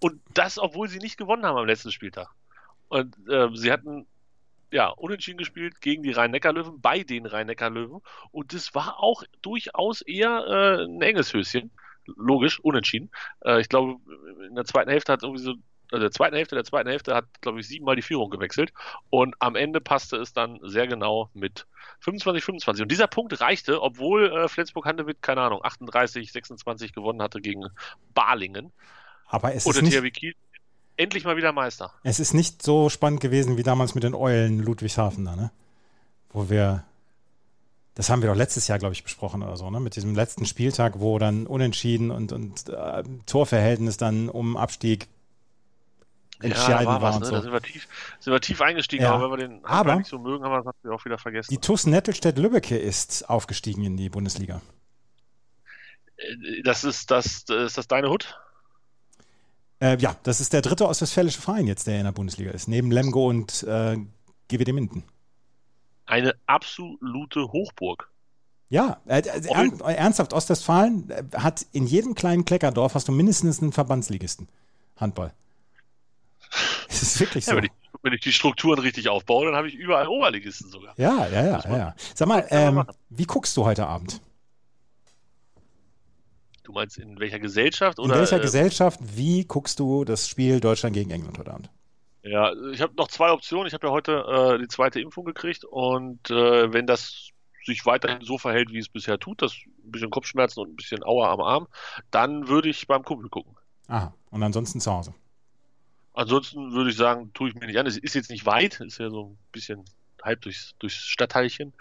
Und 0.01 0.21
das, 0.33 0.59
obwohl 0.59 0.89
sie 0.89 0.99
nicht 0.99 1.17
gewonnen 1.17 1.45
haben 1.45 1.59
am 1.59 1.67
letzten 1.67 1.93
Spieltag. 1.93 2.29
Und 2.91 3.17
äh, 3.29 3.49
sie 3.55 3.73
hatten 3.73 4.07
ja 4.73 4.89
unentschieden 4.89 5.39
gespielt 5.39 5.81
gegen 5.81 6.03
die 6.03 6.13
Rhein-Neckar-Löwen, 6.13 6.81
bei 6.81 7.03
den 7.03 7.25
Rhein-Neckar-Löwen. 7.27 8.01
Und 8.33 8.53
das 8.53 8.75
war 8.75 9.01
auch 9.01 9.23
durchaus 9.43 10.03
eher 10.03 10.45
äh, 10.47 10.85
ein 10.85 11.01
enges 11.01 11.33
Höschen. 11.33 11.71
Logisch, 12.05 12.59
unentschieden. 12.61 13.11
Äh, 13.45 13.61
ich 13.61 13.69
glaube, 13.69 14.01
in 14.49 14.57
der 14.57 14.65
zweiten 14.65 14.91
Hälfte 14.91 15.13
hat 15.13 15.23
irgendwie 15.23 15.43
so 15.43 15.55
also 15.93 16.05
der 16.05 16.13
zweiten 16.13 16.37
Hälfte, 16.37 16.55
der 16.55 16.65
zweiten 16.65 16.89
Hälfte 16.89 17.17
hat, 17.17 17.25
glaube 17.41 17.59
ich, 17.59 17.67
siebenmal 17.67 17.97
die 17.97 18.03
Führung 18.03 18.31
gewechselt. 18.31 18.73
Und 19.09 19.35
am 19.41 19.57
Ende 19.57 19.81
passte 19.81 20.19
es 20.19 20.33
dann 20.33 20.61
sehr 20.63 20.87
genau 20.87 21.31
mit 21.35 21.67
25, 22.01 22.45
25. 22.45 22.83
Und 22.83 22.93
dieser 22.93 23.09
Punkt 23.09 23.41
reichte, 23.41 23.83
obwohl 23.83 24.33
äh, 24.33 24.49
Flensburg-Handewitt, 24.49 25.21
keine 25.21 25.41
Ahnung, 25.41 25.65
38, 25.65 26.31
26 26.31 26.93
gewonnen 26.93 27.21
hatte 27.23 27.41
gegen 27.41 27.67
Balingen. 28.15 28.73
Aber 29.27 29.53
es 29.53 29.67
Oder 29.67 29.79
ist 29.83 30.03
nicht, 30.03 30.15
Kiel 30.15 30.35
endlich 31.01 31.25
mal 31.25 31.37
wieder 31.37 31.53
Meister. 31.53 31.93
es 32.05 32.21
ist 32.21 32.35
nicht 32.35 32.63
so 32.63 32.89
spannend 32.89 33.21
gewesen 33.21 33.57
wie 33.57 33.63
damals 33.63 33.95
mit 33.95 34.05
den 34.05 34.15
Eulen 34.15 34.61
Ludwigshafen 34.61 35.25
da, 35.25 35.35
ne? 35.37 35.51
Wo 36.33 36.49
wir, 36.51 36.85
das 37.95 38.11
haben 38.11 38.23
wir 38.23 38.29
doch 38.29 38.37
letztes 38.37 38.69
Jahr, 38.69 38.79
glaube 38.79 38.95
ich, 38.95 39.03
besprochen 39.03 39.43
oder 39.43 39.57
so, 39.57 39.71
ne? 39.71 39.81
Mit 39.81 39.97
diesem 39.97 40.15
letzten 40.15 40.47
Spieltag, 40.47 41.01
wo 41.01 41.19
dann 41.19 41.47
unentschieden 41.47 42.11
und, 42.11 42.33
und 42.33 42.69
äh, 42.69 43.03
Torverhältnis 43.27 43.97
dann 43.97 44.29
um 44.29 44.57
Abstieg 44.57 45.09
entscheidend 46.43 46.87
da 46.87 46.87
war, 46.87 47.03
war 47.03 47.13
was, 47.15 47.21
ne? 47.21 47.27
so. 47.27 47.33
Da 47.33 47.43
sind 47.43 47.53
wir 47.53 47.61
tief, 47.61 47.89
sind 48.19 48.33
wir 48.33 48.41
tief 48.41 48.61
eingestiegen, 48.63 49.03
Ja. 49.05 49.13
aber 49.13 49.25
wenn 49.25 49.39
wir 49.41 49.49
den 49.49 49.65
Aber- 49.65 49.97
nicht 49.97 50.09
so 50.09 50.19
mögen, 50.19 50.45
haben 50.45 50.53
wir 50.53 50.57
das 50.59 50.67
natürlich 50.67 50.99
auch 50.99 51.05
wieder 51.05 51.19
vergessen. 51.19 51.51
Die 51.51 51.59
TuS 51.59 51.87
Nettelstedt-Lübbecke 51.87 52.79
ist 52.79 53.29
aufgestiegen 53.29 53.85
in 53.85 53.97
die 53.97 54.09
Bundesliga. 54.09 54.63
Äh, 56.17 56.63
Das 56.63 56.85
ist 56.85 57.11
das, 57.11 57.45
ist 57.49 57.77
das 57.79 57.89
deine 57.89 58.09
Hut? 58.09 58.39
Äh, 59.81 59.97
ja, 59.99 60.17
das 60.23 60.41
ist 60.41 60.53
der 60.53 60.61
dritte 60.61 60.87
ostwestfälische 60.87 61.41
Verein 61.41 61.67
jetzt, 61.67 61.87
der 61.87 61.99
in 61.99 62.05
der 62.05 62.13
Bundesliga 62.13 62.51
ist, 62.51 62.69
neben 62.69 62.91
Lemgo 62.91 63.29
und 63.29 63.63
äh, 63.65 63.97
GWD 64.49 64.73
Minden. 64.73 65.05
Eine 66.07 66.35
absolute 66.47 67.53
Hochburg. 67.53 68.11
Ja, 68.69 69.01
äh, 69.07 69.21
äh, 69.21 69.49
ern, 69.49 69.81
ernsthaft, 69.81 70.33
Ostwestfalen 70.33 71.11
äh, 71.11 71.23
hat 71.35 71.67
in 71.73 71.87
jedem 71.87 72.15
kleinen 72.15 72.45
Kleckerdorf 72.45 72.95
hast 72.95 73.09
du 73.09 73.13
mindestens 73.13 73.61
einen 73.61 73.73
Verbandsligisten. 73.73 74.49
Handball. 74.97 75.33
Es 76.93 77.03
ist 77.03 77.21
wirklich 77.21 77.45
so. 77.45 77.53
Ja, 77.53 77.59
wenn, 77.59 77.65
ich, 77.65 77.71
wenn 78.03 78.13
ich 78.13 78.21
die 78.21 78.33
Strukturen 78.33 78.81
richtig 78.81 79.09
aufbaue, 79.09 79.47
dann 79.47 79.55
habe 79.55 79.69
ich 79.69 79.75
überall 79.75 80.09
Oberligisten 80.09 80.69
sogar. 80.71 80.93
Ja, 80.97 81.29
ja, 81.29 81.47
ja, 81.47 81.57
Das 81.57 81.65
ja. 81.67 81.95
Sag 82.15 82.27
mal, 82.27 82.45
ähm, 82.51 82.85
wie 83.11 83.25
guckst 83.25 83.57
du 83.57 83.65
heute 83.65 83.87
Abend? 83.87 84.21
Du 86.71 86.75
meinst 86.75 86.99
in 86.99 87.19
welcher 87.19 87.41
Gesellschaft? 87.41 87.99
In 87.99 88.05
oder, 88.05 88.21
welcher 88.21 88.37
äh, 88.37 88.43
Gesellschaft, 88.43 89.01
wie 89.03 89.45
guckst 89.45 89.81
du 89.81 90.05
das 90.05 90.29
Spiel 90.29 90.61
Deutschland 90.61 90.95
gegen 90.95 91.11
England 91.11 91.37
heute 91.37 91.53
Abend? 91.53 91.69
Ja, 92.23 92.53
ich 92.71 92.81
habe 92.81 92.95
noch 92.95 93.09
zwei 93.09 93.33
Optionen. 93.33 93.67
Ich 93.67 93.75
habe 93.75 93.89
ja 93.89 93.93
heute 93.93 94.55
äh, 94.55 94.59
die 94.61 94.69
zweite 94.69 95.01
Impfung 95.01 95.25
gekriegt 95.25 95.65
und 95.65 96.31
äh, 96.31 96.73
wenn 96.73 96.87
das 96.87 97.31
sich 97.65 97.87
weiterhin 97.87 98.21
so 98.23 98.39
verhält, 98.39 98.71
wie 98.71 98.79
es 98.79 98.89
bisher 98.89 99.19
tut, 99.19 99.43
das 99.43 99.53
ein 99.85 99.91
bisschen 99.91 100.11
Kopfschmerzen 100.11 100.61
und 100.61 100.71
ein 100.71 100.77
bisschen 100.77 101.03
Aua 101.03 101.33
am 101.33 101.41
Arm, 101.41 101.67
dann 102.13 102.47
würde 102.47 102.69
ich 102.69 102.87
beim 102.87 103.03
Kumpel 103.03 103.29
gucken. 103.31 103.57
Aha, 103.89 104.15
und 104.31 104.41
ansonsten 104.41 104.81
zu 104.81 104.93
Hause. 104.93 105.13
Ansonsten 106.15 106.71
würde 106.71 106.91
ich 106.91 106.97
sagen, 106.97 107.33
tue 107.35 107.49
ich 107.49 107.57
mir 107.57 107.67
nicht 107.67 107.81
an. 107.81 107.87
Es 107.87 107.99
ist 107.99 108.15
jetzt 108.15 108.31
nicht 108.31 108.47
weit, 108.47 108.79
ist 108.79 108.99
ja 108.99 109.11
so 109.11 109.31
ein 109.31 109.39
bisschen 109.51 109.85
halb 110.23 110.41
durchs, 110.43 110.77
durchs 110.79 110.99
Stadtteilchen. 110.99 111.73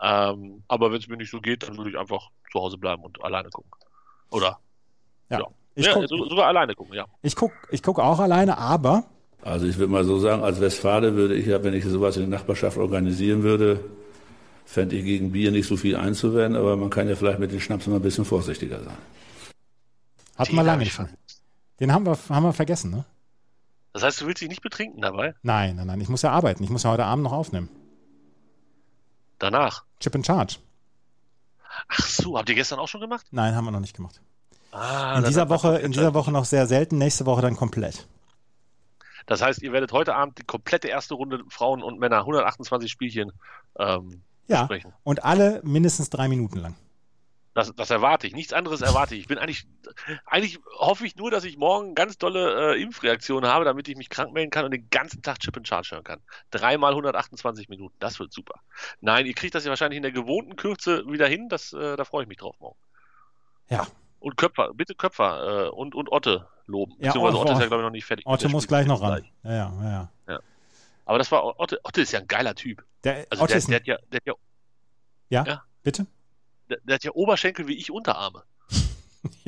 Ähm, 0.00 0.62
aber 0.68 0.90
wenn 0.90 1.00
es 1.00 1.08
mir 1.08 1.18
nicht 1.18 1.30
so 1.30 1.42
geht, 1.42 1.64
dann 1.64 1.76
würde 1.76 1.90
ich 1.90 1.98
einfach 1.98 2.30
zu 2.50 2.60
Hause 2.60 2.78
bleiben 2.78 3.02
und 3.02 3.22
alleine 3.22 3.50
gucken. 3.50 3.70
Oder? 4.30 4.58
Ja. 5.30 5.40
Ja. 5.40 5.46
Ich 5.74 5.86
ja, 5.86 5.92
gucke 5.94 6.08
so, 6.08 6.28
sogar 6.28 6.46
alleine 6.48 6.74
gucken, 6.74 6.94
ja. 6.94 7.06
ich 7.22 7.36
guck, 7.36 7.52
ich 7.70 7.82
guck 7.82 8.00
auch 8.00 8.18
alleine, 8.18 8.58
aber 8.58 9.04
Also 9.42 9.66
ich 9.66 9.78
würde 9.78 9.92
mal 9.92 10.04
so 10.04 10.18
sagen, 10.18 10.42
als 10.42 10.60
Westfale 10.60 11.14
würde 11.14 11.34
ich 11.36 11.46
ja, 11.46 11.62
wenn 11.62 11.72
ich 11.74 11.84
sowas 11.84 12.16
in 12.16 12.28
der 12.28 12.38
Nachbarschaft 12.38 12.76
organisieren 12.78 13.42
würde, 13.44 13.84
fände 14.64 14.96
ich 14.96 15.04
gegen 15.04 15.30
Bier 15.32 15.50
nicht 15.52 15.68
so 15.68 15.76
viel 15.76 15.96
einzuwenden, 15.96 16.60
aber 16.60 16.76
man 16.76 16.90
kann 16.90 17.08
ja 17.08 17.14
vielleicht 17.14 17.38
mit 17.38 17.52
den 17.52 17.60
Schnaps 17.60 17.86
mal 17.86 17.96
ein 17.96 18.02
bisschen 18.02 18.24
vorsichtiger 18.24 18.82
sein. 18.82 18.96
hat 20.36 20.52
man 20.52 20.66
lange 20.66 20.82
ich 20.82 20.88
nicht. 20.88 20.94
schon. 20.96 21.08
Den 21.80 21.92
haben 21.92 22.04
wir, 22.06 22.18
haben 22.28 22.42
wir 22.42 22.52
vergessen, 22.52 22.90
ne? 22.90 23.04
Das 23.92 24.02
heißt, 24.02 24.20
du 24.20 24.26
willst 24.26 24.42
dich 24.42 24.48
nicht 24.48 24.62
betrinken 24.62 25.00
dabei? 25.00 25.34
Nein, 25.42 25.76
nein, 25.76 25.86
nein. 25.86 26.00
Ich 26.00 26.08
muss 26.08 26.22
ja 26.22 26.30
arbeiten. 26.30 26.62
Ich 26.64 26.70
muss 26.70 26.82
ja 26.82 26.90
heute 26.90 27.04
Abend 27.04 27.22
noch 27.24 27.32
aufnehmen. 27.32 27.68
Danach. 29.38 29.84
Chip 30.00 30.14
and 30.14 30.26
Charge. 30.26 30.56
Ach 31.86 32.00
so, 32.06 32.36
habt 32.38 32.48
ihr 32.48 32.54
gestern 32.54 32.78
auch 32.78 32.88
schon 32.88 33.00
gemacht? 33.00 33.26
Nein, 33.30 33.54
haben 33.54 33.64
wir 33.64 33.70
noch 33.70 33.80
nicht 33.80 33.94
gemacht. 33.94 34.20
Ah, 34.72 35.18
In 35.18 35.24
dieser 35.24 35.48
Woche, 35.48 35.78
in 35.78 35.92
dieser 35.92 36.12
Woche 36.14 36.30
noch 36.32 36.44
sehr 36.44 36.66
selten, 36.66 36.98
nächste 36.98 37.24
Woche 37.26 37.40
dann 37.42 37.56
komplett. 37.56 38.06
Das 39.26 39.42
heißt, 39.42 39.62
ihr 39.62 39.72
werdet 39.72 39.92
heute 39.92 40.14
Abend 40.14 40.38
die 40.38 40.44
komplette 40.44 40.88
erste 40.88 41.14
Runde 41.14 41.42
Frauen 41.48 41.82
und 41.82 41.98
Männer 41.98 42.18
128 42.20 42.90
Spielchen 42.90 43.32
ähm, 43.78 44.22
Ja. 44.46 44.62
besprechen. 44.62 44.92
Und 45.04 45.24
alle 45.24 45.60
mindestens 45.64 46.10
drei 46.10 46.28
Minuten 46.28 46.58
lang. 46.58 46.74
Das, 47.58 47.74
das 47.74 47.90
erwarte 47.90 48.28
ich. 48.28 48.34
Nichts 48.36 48.52
anderes 48.52 48.82
erwarte 48.82 49.16
ich. 49.16 49.22
Ich 49.22 49.26
bin 49.26 49.36
eigentlich, 49.36 49.66
eigentlich 50.26 50.60
hoffe 50.78 51.04
ich 51.04 51.16
nur, 51.16 51.32
dass 51.32 51.42
ich 51.42 51.56
morgen 51.56 51.96
ganz 51.96 52.16
tolle 52.16 52.74
äh, 52.76 52.80
Impfreaktionen 52.80 53.50
habe, 53.50 53.64
damit 53.64 53.88
ich 53.88 53.96
mich 53.96 54.08
krank 54.10 54.32
melden 54.32 54.50
kann 54.52 54.64
und 54.64 54.70
den 54.70 54.88
ganzen 54.90 55.22
Tag 55.22 55.40
Chip 55.40 55.56
and 55.56 55.66
Charge 55.66 55.88
hören 55.90 56.04
kann. 56.04 56.20
Dreimal 56.52 56.92
128 56.92 57.68
Minuten. 57.68 57.96
Das 57.98 58.20
wird 58.20 58.32
super. 58.32 58.60
Nein, 59.00 59.26
ihr 59.26 59.34
kriegt 59.34 59.56
das 59.56 59.64
ja 59.64 59.70
wahrscheinlich 59.70 59.96
in 59.96 60.04
der 60.04 60.12
gewohnten 60.12 60.54
Kürze 60.54 61.04
wieder 61.08 61.26
hin. 61.26 61.48
Das, 61.48 61.72
äh, 61.72 61.96
da 61.96 62.04
freue 62.04 62.22
ich 62.22 62.28
mich 62.28 62.38
drauf 62.38 62.54
morgen. 62.60 62.78
Ja. 63.68 63.88
Und 64.20 64.36
Köpfer, 64.36 64.72
bitte 64.74 64.94
Köpfer 64.94 65.66
äh, 65.66 65.68
und, 65.70 65.96
und 65.96 66.12
Otte 66.12 66.46
loben. 66.66 66.92
Ja, 67.00 67.08
Beziehungsweise 67.08 67.38
Otto- 67.38 67.42
Otte 67.42 67.52
ist 67.54 67.60
ja, 67.60 67.66
glaube 67.66 67.82
ich, 67.82 67.86
noch 67.86 67.90
nicht 67.90 68.04
fertig. 68.04 68.24
der 68.24 68.50
muss 68.50 68.68
gleich 68.68 68.86
noch 68.86 69.02
ran. 69.02 69.24
Ja, 69.42 69.50
ja, 69.52 69.72
ja, 69.82 70.10
ja. 70.28 70.40
Aber 71.06 71.18
das 71.18 71.32
war 71.32 71.58
Otte, 71.58 71.80
Otte 71.82 72.02
ist 72.02 72.12
ja 72.12 72.20
ein 72.20 72.28
geiler 72.28 72.54
Typ. 72.54 72.84
Der, 73.02 73.26
Also 73.30 73.42
Otto 73.42 73.48
der, 73.48 73.56
ist 73.56 73.68
der, 73.68 73.80
der, 73.80 73.96
hat 73.96 74.26
ja, 74.26 74.34
ja, 75.30 75.44
ja. 75.44 75.64
bitte? 75.82 76.06
Der, 76.68 76.94
hat 76.94 77.04
ja 77.04 77.12
Oberschenkel 77.12 77.66
wie 77.66 77.74
ich 77.76 77.90
Unterarme. 77.90 78.42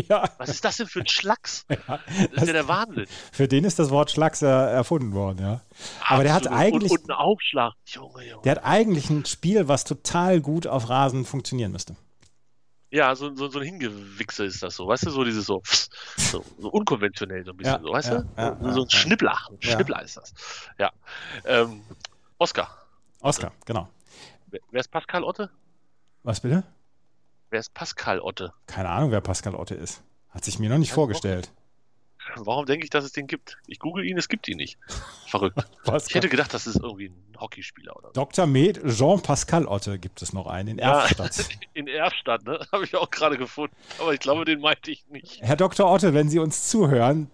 Ja, 0.09 0.29
Was 0.39 0.49
ist 0.51 0.65
das 0.65 0.79
denn 0.79 0.89
für 0.89 1.01
ein 1.01 1.07
Schlacks? 1.07 1.65
ja. 1.69 2.01
Das 2.33 2.43
ist 2.43 2.47
ja 2.49 2.53
der 2.53 2.69
Wahnsinn. 2.69 3.07
Für 3.33 3.47
den 3.47 3.65
ist 3.65 3.79
das 3.79 3.91
Wort 3.91 4.11
Schlags 4.11 4.43
äh, 4.43 4.47
erfunden 4.47 5.13
worden, 5.13 5.39
ja. 5.41 5.61
Aber 6.09 6.25
der 6.25 6.35
hat 6.35 6.49
eigentlich, 6.49 6.91
Und, 6.91 7.03
und 7.03 7.11
einen 7.11 7.19
Aufschlag. 7.19 7.75
Junge, 7.87 8.29
Junge. 8.29 8.43
der 8.43 8.57
hat 8.57 8.65
eigentlich 8.65 9.09
ein 9.11 9.25
Spiel, 9.27 9.69
was 9.69 9.85
total 9.85 10.41
gut 10.41 10.67
auf 10.67 10.89
Rasen 10.91 11.25
funktionieren 11.25 11.71
müsste. 11.71 11.97
Ja, 12.91 13.15
so, 13.15 13.35
so, 13.37 13.49
so 13.49 13.61
ein 13.61 13.65
Hingewichse 13.65 14.45
ist 14.45 14.63
das 14.63 14.75
so. 14.75 14.89
Weißt 14.89 15.07
du, 15.07 15.11
so 15.11 15.23
dieses 15.23 15.47
so, 15.47 15.63
so, 16.17 16.45
so 16.59 16.69
unkonventionell 16.69 17.45
so 17.45 17.53
ein 17.53 17.57
bisschen. 17.57 17.75
Ja, 17.75 17.81
so, 17.81 17.93
weißt 17.93 18.09
ja, 18.09 18.51
du? 18.51 18.65
so, 18.65 18.73
so 18.73 18.83
ein. 18.83 18.91
Schnippler. 18.91 19.39
Ein. 19.49 19.63
Schnippler 19.63 20.03
ist 20.03 20.17
das. 20.17 20.35
Ja. 20.79 20.91
Ähm, 21.45 21.83
Oscar. 22.39 22.77
Oscar, 23.21 23.53
genau. 23.65 23.89
Wer, 24.49 24.61
wer 24.73 24.81
ist 24.81 24.89
Pascal 24.91 25.23
Otte? 25.23 25.51
Was 26.25 26.41
bitte? 26.41 26.65
Wer 27.51 27.61
ist 27.61 27.75
Pascal 27.75 28.21
Otte? 28.21 28.53
Keine 28.67 28.89
Ahnung, 28.89 29.11
wer 29.11 29.21
Pascal 29.21 29.55
Otte 29.55 29.75
ist. 29.75 30.03
Hat 30.31 30.45
sich 30.45 30.59
mir 30.59 30.71
noch 30.71 30.79
nicht 30.79 30.93
vorgestellt. 30.93 31.53
Warum 32.37 32.65
denke 32.67 32.85
ich, 32.85 32.91
dass 32.91 33.05
es 33.05 33.11
den 33.13 33.27
gibt? 33.27 33.59
Ich 33.67 33.81
google 33.81 34.05
ihn, 34.05 34.17
es 34.17 34.29
gibt 34.29 34.47
ihn 34.47 34.57
nicht. 34.59 34.79
Verrückt. 35.27 35.59
Ich 36.07 36.15
hätte 36.15 36.29
gedacht, 36.29 36.55
das 36.55 36.69
ist 36.69 36.77
irgendwie 36.81 37.07
ein 37.09 37.37
Hockeyspieler 37.41 37.97
oder 37.97 38.09
so. 38.09 38.13
Dr. 38.13 38.47
Med 38.47 38.81
Jean-Pascal 38.87 39.67
Otte 39.67 39.99
gibt 39.99 40.23
es 40.23 40.33
noch 40.33 40.47
einen 40.47 40.69
in 40.69 40.79
Ja. 40.79 41.01
Erfstadt. 41.03 41.49
In 41.75 41.89
Erfstadt, 41.89 42.45
ne? 42.45 42.65
Habe 42.71 42.85
ich 42.85 42.95
auch 42.95 43.11
gerade 43.11 43.37
gefunden. 43.39 43.75
Aber 43.99 44.13
ich 44.15 44.21
glaube, 44.21 44.45
den 44.45 44.61
meinte 44.61 44.91
ich 44.93 45.07
nicht. 45.09 45.41
Herr 45.41 45.57
Dr. 45.57 45.91
Otte, 45.91 46.15
wenn 46.15 46.29
Sie 46.29 46.39
uns 46.39 46.69
zuhören, 46.69 47.31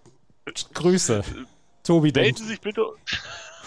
Grüße. 0.73 1.23
Tobi 1.83 2.07
Melden 2.07 2.13
denkt, 2.23 2.39
Sie 2.39 2.45
sich 2.45 2.61
bitte 2.61 2.85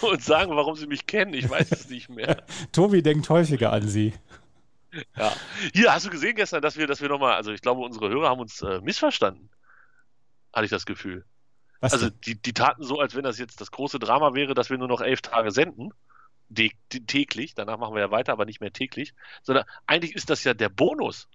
und 0.01 0.23
sagen, 0.23 0.55
warum 0.55 0.75
Sie 0.75 0.87
mich 0.87 1.05
kennen. 1.05 1.33
Ich 1.33 1.49
weiß 1.49 1.71
es 1.71 1.89
nicht 1.89 2.09
mehr. 2.09 2.43
Tobi 2.73 3.01
denkt 3.03 3.29
häufiger 3.29 3.71
an 3.71 3.87
Sie. 3.87 4.13
Ja. 5.15 5.33
Hier, 5.73 5.93
hast 5.93 6.05
du 6.05 6.09
gesehen 6.09 6.35
gestern, 6.35 6.61
dass 6.61 6.77
wir, 6.77 6.87
dass 6.87 7.01
wir 7.01 7.09
nochmal, 7.09 7.35
also 7.35 7.51
ich 7.51 7.61
glaube, 7.61 7.81
unsere 7.81 8.09
Hörer 8.09 8.29
haben 8.29 8.39
uns 8.41 8.61
äh, 8.61 8.81
missverstanden. 8.81 9.49
Hatte 10.53 10.65
ich 10.65 10.71
das 10.71 10.85
Gefühl. 10.85 11.25
Was 11.79 11.93
Also 11.93 12.09
die, 12.09 12.35
die 12.35 12.53
taten 12.53 12.83
so, 12.83 12.99
als 12.99 13.15
wenn 13.15 13.23
das 13.23 13.39
jetzt 13.39 13.61
das 13.61 13.71
große 13.71 13.99
Drama 13.99 14.33
wäre, 14.33 14.53
dass 14.53 14.69
wir 14.69 14.77
nur 14.77 14.87
noch 14.87 15.01
elf 15.01 15.21
Tage 15.21 15.51
senden. 15.51 15.93
Die, 16.49 16.75
die, 16.91 17.05
täglich, 17.05 17.55
danach 17.55 17.77
machen 17.77 17.95
wir 17.95 18.01
ja 18.01 18.11
weiter, 18.11 18.33
aber 18.33 18.45
nicht 18.45 18.59
mehr 18.59 18.73
täglich. 18.73 19.13
Sondern 19.41 19.63
eigentlich 19.87 20.15
ist 20.15 20.29
das 20.29 20.43
ja 20.43 20.53
der 20.53 20.67
Bonus. 20.69 21.29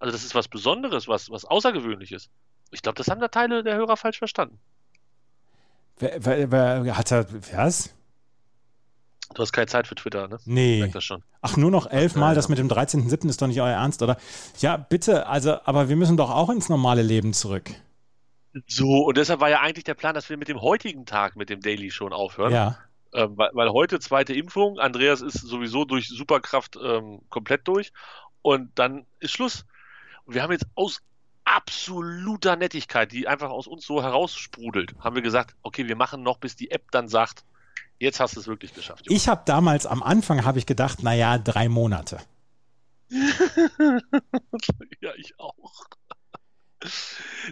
Also 0.00 0.12
das 0.12 0.24
ist 0.24 0.34
was 0.34 0.48
Besonderes, 0.48 1.06
was, 1.06 1.30
was 1.30 1.44
Außergewöhnliches. 1.44 2.28
Ich 2.70 2.82
glaube, 2.82 2.96
das 2.96 3.08
haben 3.08 3.20
da 3.20 3.28
Teile 3.28 3.62
der 3.62 3.76
Hörer 3.76 3.96
falsch 3.96 4.18
verstanden. 4.18 4.58
Wer, 5.98 6.24
wer, 6.24 6.84
wer 6.84 6.98
hat 6.98 7.10
er, 7.12 7.26
was? 7.52 7.94
Du 9.34 9.42
hast 9.42 9.52
keine 9.52 9.66
Zeit 9.66 9.86
für 9.86 9.94
Twitter, 9.94 10.28
ne? 10.28 10.38
Nee. 10.44 10.80
merk 10.80 10.92
das 10.92 11.04
schon. 11.04 11.22
Ach, 11.42 11.56
nur 11.56 11.70
noch 11.70 11.86
elfmal, 11.90 12.34
Ja, 12.34 12.34
das 12.34 12.46
ja. 12.46 12.50
mit 12.50 12.58
dem 12.58 12.68
13.07. 12.68 13.28
ist 13.28 13.40
doch 13.42 13.46
nicht 13.46 13.60
euer 13.60 13.68
Ernst, 13.68 14.02
oder? 14.02 14.16
Ja, 14.58 14.76
bitte, 14.76 15.26
also, 15.26 15.60
aber 15.64 15.88
wir 15.88 15.96
müssen 15.96 16.16
doch 16.16 16.30
auch 16.30 16.50
ins 16.50 16.68
normale 16.68 17.02
Leben 17.02 17.32
zurück. 17.32 17.70
So, 18.66 19.04
und 19.04 19.16
deshalb 19.16 19.40
war 19.40 19.50
ja 19.50 19.60
eigentlich 19.60 19.84
der 19.84 19.94
Plan, 19.94 20.14
dass 20.14 20.28
wir 20.30 20.36
mit 20.36 20.48
dem 20.48 20.60
heutigen 20.60 21.06
Tag 21.06 21.36
mit 21.36 21.50
dem 21.50 21.60
Daily 21.60 21.90
schon 21.90 22.12
aufhören. 22.12 22.52
Ja. 22.52 22.78
Ähm, 23.12 23.36
weil, 23.36 23.50
weil 23.52 23.70
heute 23.70 24.00
zweite 24.00 24.34
Impfung, 24.34 24.78
Andreas 24.78 25.20
ist 25.20 25.34
sowieso 25.38 25.84
durch 25.84 26.08
Superkraft 26.08 26.76
ähm, 26.82 27.20
komplett 27.28 27.66
durch 27.68 27.92
und 28.42 28.70
dann 28.78 29.06
ist 29.20 29.32
Schluss. 29.32 29.64
Und 30.24 30.34
wir 30.34 30.42
haben 30.42 30.52
jetzt 30.52 30.66
aus 30.74 31.00
absoluter 31.44 32.56
Nettigkeit, 32.56 33.12
die 33.12 33.28
einfach 33.28 33.50
aus 33.50 33.66
uns 33.66 33.86
so 33.86 34.02
heraussprudelt, 34.02 34.94
haben 35.00 35.14
wir 35.16 35.22
gesagt, 35.22 35.56
okay, 35.62 35.86
wir 35.88 35.96
machen 35.96 36.22
noch, 36.22 36.38
bis 36.38 36.56
die 36.56 36.70
App 36.70 36.90
dann 36.90 37.08
sagt, 37.08 37.44
jetzt 37.98 38.20
hast 38.20 38.36
du 38.36 38.40
es 38.40 38.46
wirklich 38.46 38.74
geschafft. 38.74 39.06
Junge. 39.06 39.16
Ich 39.16 39.28
habe 39.28 39.42
damals 39.46 39.86
am 39.86 40.02
Anfang 40.02 40.44
habe 40.44 40.58
ich 40.58 40.66
gedacht, 40.66 41.02
naja, 41.02 41.38
drei 41.38 41.68
Monate. 41.68 42.18
ja, 45.00 45.10
ich 45.16 45.38
auch. 45.38 45.54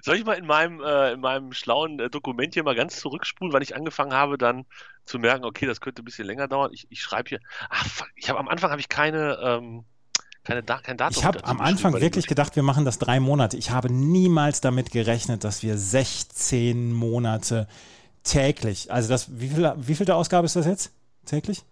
Soll 0.02 0.16
ich 0.16 0.24
mal 0.24 0.35
in 0.35 0.46
meinem, 0.46 0.80
äh, 0.80 1.12
in 1.12 1.20
meinem 1.20 1.52
schlauen 1.52 1.98
äh, 1.98 2.09
Dokument 2.11 2.54
hier 2.54 2.62
mal 2.62 2.76
ganz 2.76 3.00
zurückspulen, 3.00 3.52
wann 3.52 3.62
ich 3.62 3.74
angefangen 3.74 4.12
habe, 4.12 4.38
dann 4.38 4.66
zu 5.04 5.18
merken, 5.18 5.44
okay, 5.44 5.66
das 5.66 5.80
könnte 5.80 6.02
ein 6.02 6.04
bisschen 6.04 6.26
länger 6.26 6.46
dauern. 6.46 6.70
Ich, 6.72 6.87
ich 6.90 7.00
schreibe 7.00 7.28
hier, 7.30 7.40
fuck, 7.72 8.09
ich 8.14 8.28
habe 8.28 8.38
am 8.38 8.48
Anfang 8.48 8.70
habe 8.70 8.80
ich 8.80 8.88
keine, 8.88 9.38
ähm, 9.42 9.85
keine 10.44 10.62
da 10.62 10.78
kein 10.78 10.96
Datum. 10.96 11.18
Ich 11.18 11.24
habe 11.24 11.44
am 11.44 11.61
Anfang 11.61 11.92
weil 11.94 12.02
wirklich 12.02 12.26
ich- 12.26 12.28
gedacht, 12.28 12.54
wir 12.54 12.62
machen 12.62 12.85
das 12.85 12.98
drei 12.98 13.18
Monate. 13.18 13.56
Ich 13.56 13.70
habe 13.70 13.92
niemals 13.92 14.61
damit 14.61 14.92
gerechnet, 14.92 15.42
dass 15.42 15.62
wir 15.64 15.76
16 15.76 16.92
Monate 16.92 17.66
täglich, 18.26 18.92
also 18.92 19.08
das, 19.08 19.40
wie 19.40 19.48
viel, 19.48 19.72
wie 19.76 19.94
viel 19.94 20.06
der 20.06 20.16
Ausgabe 20.16 20.46
ist 20.46 20.56
das 20.56 20.66
jetzt? 20.66 20.92
Täglich? 21.24 21.64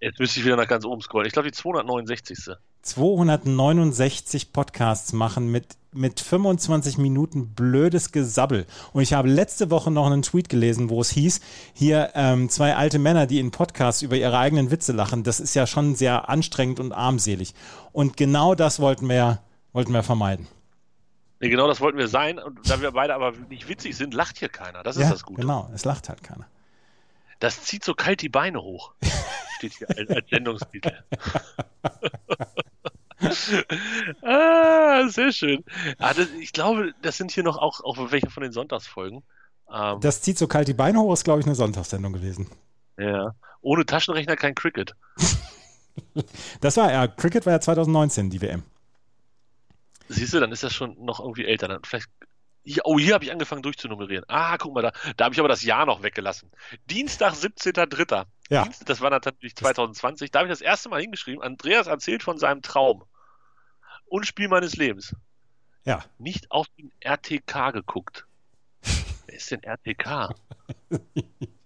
Jetzt 0.00 0.20
müsste 0.20 0.38
ich 0.38 0.46
wieder 0.46 0.56
nach 0.56 0.68
ganz 0.68 0.84
oben 0.84 1.02
scrollen. 1.02 1.26
Ich 1.26 1.32
glaube, 1.32 1.48
die 1.48 1.54
269. 1.54 2.54
269 2.82 4.52
Podcasts 4.52 5.12
machen 5.12 5.50
mit, 5.50 5.76
mit 5.92 6.20
25 6.20 6.98
Minuten 6.98 7.54
blödes 7.54 8.12
Gesabbel. 8.12 8.66
Und 8.92 9.02
ich 9.02 9.12
habe 9.12 9.28
letzte 9.28 9.70
Woche 9.70 9.90
noch 9.90 10.06
einen 10.06 10.22
Tweet 10.22 10.48
gelesen, 10.48 10.88
wo 10.88 11.00
es 11.00 11.10
hieß, 11.10 11.40
hier 11.74 12.12
ähm, 12.14 12.48
zwei 12.48 12.76
alte 12.76 13.00
Männer, 13.00 13.26
die 13.26 13.40
in 13.40 13.50
Podcasts 13.50 14.02
über 14.02 14.16
ihre 14.16 14.38
eigenen 14.38 14.70
Witze 14.70 14.92
lachen, 14.92 15.24
das 15.24 15.40
ist 15.40 15.54
ja 15.54 15.66
schon 15.66 15.96
sehr 15.96 16.28
anstrengend 16.28 16.78
und 16.78 16.92
armselig. 16.92 17.54
Und 17.92 18.16
genau 18.16 18.54
das 18.54 18.78
wollten 18.78 19.08
wir, 19.08 19.40
wollten 19.72 19.92
wir 19.92 20.04
vermeiden. 20.04 20.46
Nee, 21.40 21.48
genau 21.50 21.66
das 21.68 21.80
wollten 21.80 21.98
wir 21.98 22.08
sein. 22.08 22.38
Und 22.38 22.68
da 22.68 22.80
wir 22.80 22.90
beide 22.92 23.14
aber 23.14 23.32
nicht 23.48 23.68
witzig 23.68 23.96
sind, 23.96 24.12
lacht 24.14 24.38
hier 24.38 24.48
keiner. 24.48 24.82
Das 24.82 24.96
ist 24.96 25.10
das 25.10 25.22
Gute. 25.22 25.40
genau, 25.42 25.70
es 25.74 25.84
lacht 25.84 26.08
halt 26.08 26.22
keiner. 26.22 26.46
Das 27.38 27.62
zieht 27.62 27.84
so 27.84 27.94
kalt 27.94 28.20
die 28.22 28.28
Beine 28.28 28.60
hoch. 28.62 28.92
Steht 29.58 29.74
hier 29.74 29.88
als, 29.90 30.10
als 30.10 30.28
Sendungstitel. 30.30 30.92
ah, 34.22 35.08
sehr 35.08 35.32
schön. 35.32 35.64
Ah, 35.98 36.14
das, 36.14 36.28
ich 36.40 36.52
glaube, 36.52 36.92
das 37.02 37.16
sind 37.16 37.30
hier 37.30 37.42
noch 37.42 37.56
auch, 37.56 37.80
auch 37.82 38.10
welche 38.10 38.30
von 38.30 38.42
den 38.42 38.52
Sonntagsfolgen. 38.52 39.22
Ähm, 39.72 40.00
Das 40.00 40.22
zieht 40.22 40.38
so 40.38 40.46
kalt 40.46 40.68
die 40.68 40.74
Beine 40.74 41.00
hoch, 41.00 41.12
ist 41.12 41.24
glaube 41.24 41.40
ich 41.40 41.46
eine 41.46 41.54
Sonntagssendung 41.54 42.12
gewesen. 42.12 42.48
ja. 42.98 43.34
Ohne 43.60 43.84
Taschenrechner 43.84 44.36
kein 44.36 44.54
Cricket. 44.54 44.94
Das 46.60 46.76
war 46.76 46.92
ja, 46.92 47.08
Cricket 47.08 47.44
war 47.44 47.54
ja 47.54 47.60
2019 47.60 48.30
die 48.30 48.40
WM. 48.40 48.62
Siehst 50.08 50.32
du, 50.34 50.40
dann 50.40 50.52
ist 50.52 50.62
das 50.62 50.74
schon 50.74 50.96
noch 51.04 51.20
irgendwie 51.20 51.44
älter. 51.46 51.68
Dann 51.68 51.82
vielleicht. 51.84 52.08
Hier, 52.64 52.82
oh, 52.84 52.98
hier 52.98 53.14
habe 53.14 53.24
ich 53.24 53.32
angefangen 53.32 53.62
durchzunummerieren. 53.62 54.24
Ah, 54.28 54.58
guck 54.58 54.74
mal 54.74 54.82
da. 54.82 54.92
Da 55.16 55.24
habe 55.24 55.34
ich 55.34 55.38
aber 55.38 55.48
das 55.48 55.62
Jahr 55.62 55.86
noch 55.86 56.02
weggelassen. 56.02 56.50
Dienstag, 56.90 57.32
17.03. 57.34 58.26
Ja. 58.50 58.64
Dienst- 58.64 58.86
Das 58.88 59.00
war 59.00 59.08
natürlich 59.10 59.56
2020. 59.56 60.30
Da 60.30 60.40
habe 60.40 60.48
ich 60.48 60.52
das 60.52 60.60
erste 60.60 60.88
Mal 60.90 61.00
hingeschrieben. 61.00 61.42
Andreas 61.42 61.86
erzählt 61.86 62.22
von 62.22 62.36
seinem 62.38 62.60
Traum. 62.60 63.04
Und 64.06 64.26
Spiel 64.26 64.48
meines 64.48 64.76
Lebens. 64.76 65.14
Ja. 65.84 66.04
Nicht 66.18 66.50
auf 66.50 66.66
den 66.78 66.92
RTK 67.00 67.70
geguckt. 67.72 68.26
Wer 69.26 69.34
ist 69.36 69.50
denn 69.50 69.62
RTK? 69.62 70.34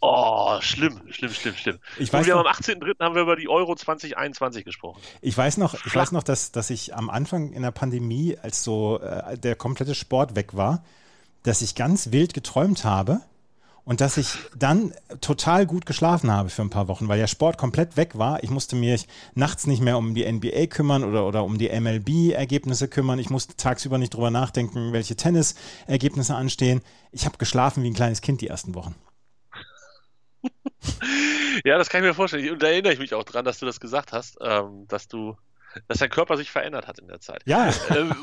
Oh, 0.04 0.60
schlimm, 0.60 1.00
schlimm, 1.10 1.30
schlimm, 1.30 1.54
schlimm. 1.54 1.78
Ich 1.96 2.12
Und 2.12 2.18
weiß 2.18 2.26
wir 2.26 2.34
haben 2.34 2.42
noch, 2.42 2.50
am 2.50 2.56
18.03. 2.56 2.98
haben 2.98 3.14
wir 3.14 3.22
über 3.22 3.36
die 3.36 3.48
Euro 3.48 3.76
2021 3.76 4.64
gesprochen. 4.64 5.00
Ich 5.20 5.38
weiß 5.38 5.58
noch, 5.58 5.74
ich 5.74 5.94
weiß 5.94 6.10
noch, 6.10 6.24
dass, 6.24 6.50
dass 6.50 6.70
ich 6.70 6.96
am 6.96 7.08
Anfang 7.08 7.52
in 7.52 7.62
der 7.62 7.70
Pandemie, 7.70 8.36
als 8.42 8.64
so 8.64 8.98
äh, 8.98 9.38
der 9.38 9.54
komplette 9.54 9.94
Sport 9.94 10.34
weg 10.34 10.56
war, 10.56 10.82
dass 11.44 11.62
ich 11.62 11.76
ganz 11.76 12.10
wild 12.10 12.34
geträumt 12.34 12.84
habe 12.84 13.20
und 13.84 14.00
dass 14.00 14.16
ich 14.16 14.38
dann 14.56 14.94
total 15.20 15.66
gut 15.66 15.86
geschlafen 15.86 16.30
habe 16.30 16.50
für 16.50 16.62
ein 16.62 16.70
paar 16.70 16.88
Wochen, 16.88 17.08
weil 17.08 17.18
der 17.18 17.26
Sport 17.26 17.58
komplett 17.58 17.96
weg 17.96 18.16
war. 18.16 18.42
Ich 18.44 18.50
musste 18.50 18.76
mich 18.76 19.08
nachts 19.34 19.66
nicht 19.66 19.82
mehr 19.82 19.98
um 19.98 20.14
die 20.14 20.30
NBA 20.30 20.66
kümmern 20.66 21.02
oder, 21.02 21.26
oder 21.26 21.44
um 21.44 21.58
die 21.58 21.68
MLB-Ergebnisse 21.68 22.88
kümmern. 22.88 23.18
Ich 23.18 23.30
musste 23.30 23.56
tagsüber 23.56 23.98
nicht 23.98 24.14
drüber 24.14 24.30
nachdenken, 24.30 24.92
welche 24.92 25.16
Tennis-Ergebnisse 25.16 26.36
anstehen. 26.36 26.80
Ich 27.10 27.26
habe 27.26 27.38
geschlafen 27.38 27.82
wie 27.82 27.90
ein 27.90 27.94
kleines 27.94 28.20
Kind 28.20 28.40
die 28.40 28.48
ersten 28.48 28.74
Wochen. 28.74 28.94
Ja, 31.64 31.78
das 31.78 31.90
kann 31.90 32.02
ich 32.02 32.08
mir 32.08 32.14
vorstellen. 32.14 32.50
Und 32.50 32.62
da 32.62 32.68
erinnere 32.68 32.92
ich 32.92 32.98
mich 32.98 33.14
auch 33.14 33.24
dran, 33.24 33.44
dass 33.44 33.58
du 33.58 33.66
das 33.66 33.78
gesagt 33.78 34.12
hast, 34.12 34.38
ähm, 34.40 34.86
dass 34.88 35.06
du, 35.06 35.36
dass 35.86 35.98
dein 35.98 36.10
Körper 36.10 36.36
sich 36.36 36.50
verändert 36.50 36.88
hat 36.88 36.98
in 36.98 37.06
der 37.06 37.20
Zeit. 37.20 37.42
Ja, 37.44 37.70
Ähm, 37.90 38.14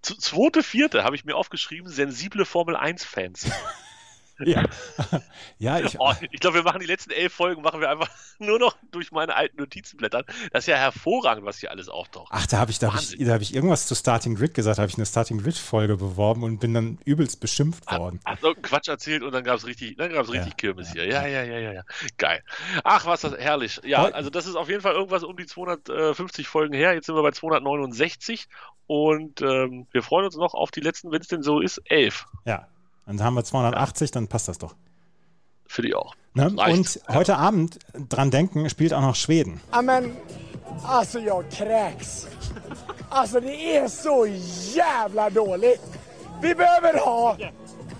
Zweite, 0.00 0.62
vierte 0.62 1.04
habe 1.04 1.16
ich 1.16 1.24
mir 1.24 1.34
aufgeschrieben, 1.34 1.90
sensible 1.90 2.46
Formel 2.46 2.76
1-Fans. 2.76 3.46
Ja. 4.40 4.64
ja 5.58 5.80
ich, 5.80 5.98
Oh, 5.98 6.12
ich 6.30 6.40
glaube, 6.40 6.56
wir 6.56 6.62
machen 6.62 6.80
die 6.80 6.86
letzten 6.86 7.10
elf 7.10 7.32
Folgen, 7.32 7.62
machen 7.62 7.80
wir 7.80 7.90
einfach 7.90 8.10
nur 8.38 8.58
noch 8.58 8.76
durch 8.90 9.12
meine 9.12 9.34
alten 9.34 9.58
Notizen 9.58 9.96
blättern. 9.96 10.24
Das 10.52 10.64
ist 10.64 10.68
ja 10.68 10.76
hervorragend, 10.76 11.44
was 11.44 11.58
hier 11.58 11.70
alles 11.70 11.88
auftaucht. 11.88 12.28
Ach, 12.30 12.46
da 12.46 12.58
habe 12.58 12.70
ich, 12.70 12.78
da 12.78 12.92
hab 12.92 13.00
ich, 13.00 13.16
da 13.18 13.34
hab 13.34 13.40
ich 13.40 13.54
irgendwas 13.54 13.86
zu 13.86 13.94
Starting 13.94 14.34
Grid 14.34 14.54
gesagt, 14.54 14.78
habe 14.78 14.88
ich 14.88 14.96
eine 14.96 15.06
Starting 15.06 15.38
Grid-Folge 15.38 15.96
beworben 15.96 16.42
und 16.42 16.60
bin 16.60 16.74
dann 16.74 16.98
übelst 17.04 17.40
beschimpft 17.40 17.90
worden. 17.90 18.20
Hast 18.24 18.42
irgendeinen 18.42 18.62
Quatsch 18.62 18.88
erzählt 18.88 19.22
und 19.22 19.32
dann 19.32 19.44
gab 19.44 19.56
es 19.56 19.66
richtig, 19.66 19.96
dann 19.96 20.12
gab's 20.12 20.30
richtig 20.30 20.52
Ja. 20.52 20.56
Kirmes 20.56 20.92
hier. 20.92 21.06
Ja, 21.06 21.26
ja, 21.26 21.42
ja, 21.42 21.58
ja, 21.58 21.72
ja. 21.72 21.82
Geil. 22.16 22.42
Ach, 22.84 23.06
was 23.06 23.22
das 23.22 23.36
herrlich. 23.38 23.80
Ja, 23.84 24.04
also 24.06 24.30
das 24.30 24.46
ist 24.46 24.56
auf 24.56 24.68
jeden 24.68 24.80
Fall 24.80 24.94
irgendwas 24.94 25.24
um 25.24 25.36
die 25.36 25.46
250 25.46 26.48
Folgen 26.48 26.74
her. 26.74 26.94
Jetzt 26.94 27.06
sind 27.06 27.14
wir 27.14 27.22
bei 27.22 27.32
269 27.32 28.48
und 28.86 29.42
ähm, 29.42 29.86
wir 29.92 30.02
freuen 30.02 30.26
uns 30.26 30.36
noch 30.36 30.54
auf 30.54 30.70
die 30.70 30.80
letzten, 30.80 31.10
wenn 31.10 31.20
es 31.20 31.28
denn 31.28 31.42
so 31.42 31.60
ist, 31.60 31.78
elf. 31.84 32.26
Ja. 32.44 32.68
Dann 33.08 33.22
haben 33.22 33.34
wir 33.36 33.44
280, 33.44 34.10
dann 34.10 34.28
passt 34.28 34.48
das 34.48 34.58
doch. 34.58 34.74
Für 35.66 35.80
die 35.80 35.94
auch. 35.94 36.14
Ne? 36.34 36.50
Und 36.50 37.00
heute 37.08 37.38
Abend 37.38 37.78
dran 37.94 38.30
denken, 38.30 38.68
spielt 38.68 38.92
auch 38.92 39.00
noch 39.00 39.16
Schweden. 39.16 39.62
Ja 39.72 39.80
men, 39.80 40.14
alltså 40.84 41.18
jag 41.18 41.50
kräks. 41.50 42.28
Alltså 43.08 43.40
det 43.40 43.76
är 43.76 43.88
så 43.88 44.26
jävla 44.76 45.30
dåligt. 45.30 45.80
Vi 46.42 46.54
behöver 46.54 46.98
ha, 46.98 47.36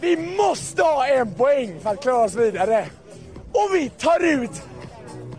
vi 0.01 0.37
måste 0.37 0.83
ha 0.83 1.07
en 1.07 1.35
poäng 1.35 1.81
för 1.81 1.91
att 1.91 2.03
klara 2.03 2.25
oss 2.25 2.35
vidare. 2.35 2.87
Och 3.53 3.75
vi 3.75 3.91
tar 3.91 4.21
ut 4.21 4.63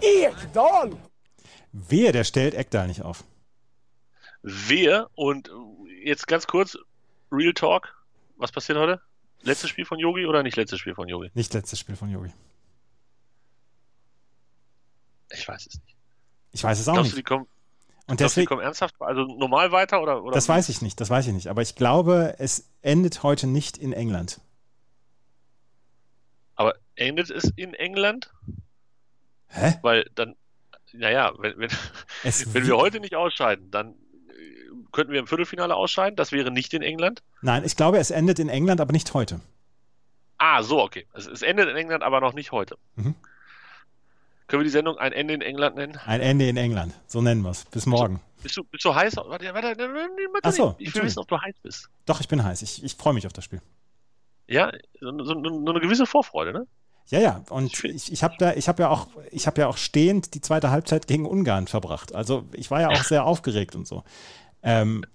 Ekdal! 0.02 0.96
Wehe, 1.72 2.12
der 2.12 2.24
stellt 2.24 2.56
Eckdal 2.56 2.88
nicht 2.88 3.04
auf. 3.04 3.24
Wer 4.42 5.08
und 5.16 5.52
jetzt 6.04 6.28
ganz 6.28 6.48
kurz, 6.48 6.76
Real 7.32 7.54
Talk, 7.54 7.94
was 8.38 8.52
passiert 8.52 8.80
heute? 8.80 9.09
Letztes 9.42 9.70
Spiel 9.70 9.86
von 9.86 10.00
Yogi 10.00 10.26
oder 10.26 10.44
nicht 10.44 10.58
letztes 10.58 10.80
Spiel 10.80 10.96
von 10.96 11.08
Yogi? 11.08 11.30
Nicht 11.34 11.54
letztes 11.54 11.80
Spiel 11.80 11.96
von 11.96 12.10
Yogi. 12.10 12.32
Ich 15.32 15.48
weiß 15.48 15.68
es 15.68 15.76
nicht. 15.82 15.96
Ich 16.52 16.64
weiß 16.64 16.80
es 16.80 16.88
auch 16.88 16.94
Glaubst 16.94 17.12
du, 17.12 17.16
die 17.16 17.20
nicht. 17.20 17.28
kommen, 17.28 17.46
Und 18.08 18.10
du, 18.10 18.16
die 18.16 18.24
deswegen, 18.24 18.48
kommen 18.48 18.62
ernsthaft, 18.62 18.96
also 19.00 19.22
normal 19.26 19.72
weiter 19.72 20.02
oder? 20.02 20.24
oder 20.24 20.34
das 20.34 20.50
weiß 20.50 20.70
ich 20.70 20.82
nicht, 20.82 21.00
das 21.00 21.10
weiß 21.10 21.28
ich 21.28 21.34
nicht. 21.34 21.48
Aber 21.48 21.62
ich 21.62 21.76
glaube, 21.76 22.36
es 22.40 22.68
endet 22.82 23.22
heute 23.24 23.46
nicht 23.48 23.78
in 23.78 23.94
England. 23.94 24.42
Aber 26.56 26.76
endet 26.96 27.30
es 27.30 27.46
in 27.56 27.74
England? 27.76 28.34
Hä? 29.48 29.76
Weil 29.84 30.10
dann, 30.16 30.36
naja, 30.94 31.32
wenn, 31.38 31.58
wenn, 31.60 31.70
wenn 32.24 32.64
wi- 32.64 32.68
wir 32.68 32.78
heute 32.78 33.00
nicht 33.00 33.16
ausscheiden, 33.16 33.70
dann 33.72 33.96
könnten 34.92 35.14
wir 35.14 35.20
im 35.20 35.28
Viertelfinale 35.28 35.76
ausscheiden. 35.76 36.16
Das 36.16 36.32
wäre 36.32 36.52
nicht 36.52 36.74
in 36.74 36.82
England. 36.82 37.22
Nein, 37.42 37.64
ich 37.66 37.76
glaube, 37.76 37.98
es 37.98 38.12
endet 38.12 38.40
in 38.40 38.50
England, 38.50 38.82
aber 38.82 38.92
nicht 38.92 39.14
heute. 39.14 39.40
Ah, 40.38 40.64
so, 40.64 40.82
okay. 40.82 41.06
Es, 41.14 41.28
es 41.28 41.42
endet 41.42 41.70
in 41.70 41.76
England, 41.76 42.04
aber 42.04 42.22
noch 42.22 42.34
nicht 42.34 42.52
heute. 42.52 42.78
Mhm. 42.96 43.16
Können 44.48 44.62
wir 44.62 44.66
die 44.66 44.72
Sendung 44.72 44.98
ein 44.98 45.12
Ende 45.12 45.36
in 45.36 45.42
England 45.42 45.76
nennen? 45.76 46.00
Ein 46.06 46.22
Ende 46.22 46.50
in 46.50 46.58
England. 46.58 46.94
So 47.06 47.22
nennen 47.22 47.44
wir 47.44 47.52
es. 47.52 47.66
Bis 47.66 47.86
morgen. 47.86 48.20
Bist 48.42 48.58
du, 48.58 48.64
bist 48.64 48.84
du 48.84 48.96
heiß? 48.96 49.18
Warte, 49.18 49.54
warte, 49.54 49.78
warte, 49.78 50.40
Ach 50.42 50.52
so, 50.52 50.76
ich 50.80 50.96
will 50.96 51.04
wissen, 51.04 51.20
ob 51.20 51.28
du 51.28 51.40
heiß 51.40 51.56
bist. 51.62 51.90
Doch, 52.06 52.20
ich 52.20 52.28
bin 52.28 52.44
heiß. 52.44 52.62
Ich, 52.62 52.84
ich 52.84 52.96
freue 52.96 53.14
mich 53.14 53.28
auf 53.28 53.34
das 53.34 53.44
Spiel. 53.44 53.62
Ja, 54.48 54.72
so, 55.00 55.12
so, 55.24 55.34
so 55.34 55.72
eine 55.72 55.80
gewisse 55.80 56.08
Vorfreude, 56.08 56.54
ne? 56.54 56.68
Ja, 57.10 57.20
ja, 57.20 57.44
und 57.50 57.84
ich, 57.84 58.12
ich 58.12 58.24
habe 58.24 58.36
da, 58.38 58.54
ich 58.54 58.68
habe 58.68 58.84
ja 58.84 58.90
auch, 58.90 59.08
ich 59.32 59.48
habe 59.48 59.62
ja 59.62 59.68
auch 59.68 59.78
stehend 59.78 60.36
die 60.36 60.42
zweite 60.42 60.70
Halbzeit 60.70 61.08
gegen 61.08 61.26
Ungarn 61.26 61.68
verbracht. 61.68 62.14
Also 62.14 62.46
ich 62.54 62.70
war 62.70 62.82
ja 62.82 62.90
auch 62.90 63.04
sehr 63.04 63.26
aufgeregt 63.26 63.76
und 63.76 63.88
so. 63.88 64.04
Ähm, 64.64 65.06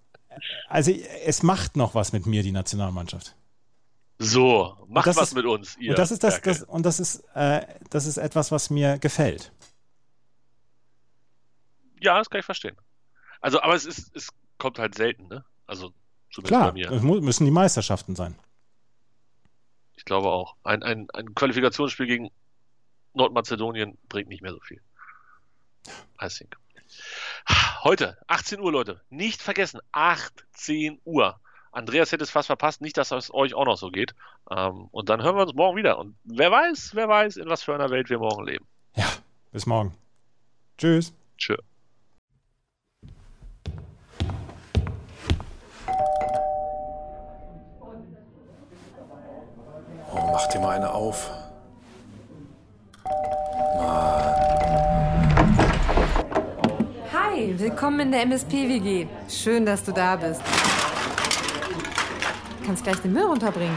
also 0.69 0.91
es 0.91 1.43
macht 1.43 1.77
noch 1.77 1.95
was 1.95 2.13
mit 2.13 2.27
mir, 2.27 2.43
die 2.43 2.53
Nationalmannschaft. 2.53 3.35
So, 4.19 4.77
macht 4.89 5.07
das 5.07 5.17
was 5.17 5.29
ist- 5.29 5.35
mit 5.35 5.45
uns, 5.45 5.77
ihr. 5.79 5.91
und 5.91 5.99
das 5.99 6.11
ist 6.11 6.23
das, 6.23 6.41
das 6.41 6.63
und 6.63 6.85
das 6.87 7.01
ist, 7.01 7.21
äh, 7.35 7.67
das 7.91 8.07
ist 8.07 8.17
etwas, 8.17 8.51
was 8.53 8.71
mir 8.71 8.99
gefällt. 8.99 9.53
Ja, 12.01 12.19
das 12.19 12.29
kann 12.31 12.41
ich 12.41 12.47
verstehen. 12.47 12.77
Also, 13.41 13.61
aber 13.61 13.75
es 13.75 13.85
ist, 13.87 14.15
es 14.17 14.29
kommt 14.59 14.79
halt 14.79 14.95
selten, 14.95 15.29
ne? 15.29 15.45
Also, 15.67 15.93
Klar, 16.45 16.69
bei 16.69 16.73
mir. 16.73 16.91
es 16.91 17.03
müssen 17.03 17.45
die 17.45 17.51
Meisterschaften 17.51 18.17
sein. 18.17 18.35
Ich 19.97 20.05
glaube 20.05 20.29
auch. 20.31 20.57
Ein, 20.65 20.83
ein, 20.83 21.09
ein 21.13 21.35
Qualifikationsspiel 21.35 22.07
gegen 22.07 22.31
Nordmazedonien 23.15 23.97
bringt 24.09 24.29
nicht 24.29 24.43
mehr 24.43 24.53
so 24.53 24.61
viel. 24.61 24.81
I 26.21 26.29
think. 26.29 26.57
Heute, 27.85 28.17
18 28.29 28.61
Uhr, 28.61 28.73
Leute. 28.73 29.01
Nicht 29.11 29.43
vergessen, 29.43 29.81
18 29.93 31.01
Uhr. 31.05 31.39
Andreas 31.71 32.13
hätte 32.13 32.25
es 32.25 32.31
fast 32.31 32.47
verpasst, 32.47 32.81
nicht, 32.81 32.97
dass 32.97 33.11
es 33.11 33.35
euch 33.35 33.55
auch 33.55 33.67
noch 33.67 33.77
so 33.77 33.91
geht. 33.91 34.15
Ähm, 34.51 34.89
und 34.91 35.09
dann 35.09 35.23
hören 35.23 35.37
wir 35.37 35.43
uns 35.43 35.55
morgen 35.55 35.77
wieder. 35.77 35.99
Und 35.99 36.17
wer 36.25 36.51
weiß, 36.51 36.93
wer 36.95 37.09
weiß, 37.09 37.37
in 37.37 37.49
was 37.49 37.63
für 37.63 37.75
einer 37.75 37.91
Welt 37.91 38.09
wir 38.11 38.19
morgen 38.19 38.47
leben. 38.47 38.67
Ja, 38.95 39.07
bis 39.53 39.67
morgen. 39.67 39.95
Tschüss. 40.79 41.13
Tschö. 41.37 41.57
Oh, 50.13 50.31
mach 50.33 50.47
dir 50.47 50.61
mal 50.61 50.77
eine 50.77 50.93
auf. 50.93 51.44
Willkommen 57.85 58.01
in 58.01 58.13
der 58.13 58.23
MSP-WG. 58.23 59.07
Schön, 59.29 59.67
dass 59.67 59.85
du 59.85 59.93
da 59.93 60.17
bist. 60.17 60.41
Kannst 62.65 62.83
gleich 62.83 62.97
den 63.01 63.13
Müll 63.13 63.25
runterbringen. 63.25 63.77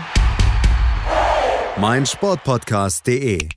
meinsportpodcast.de 1.77 3.49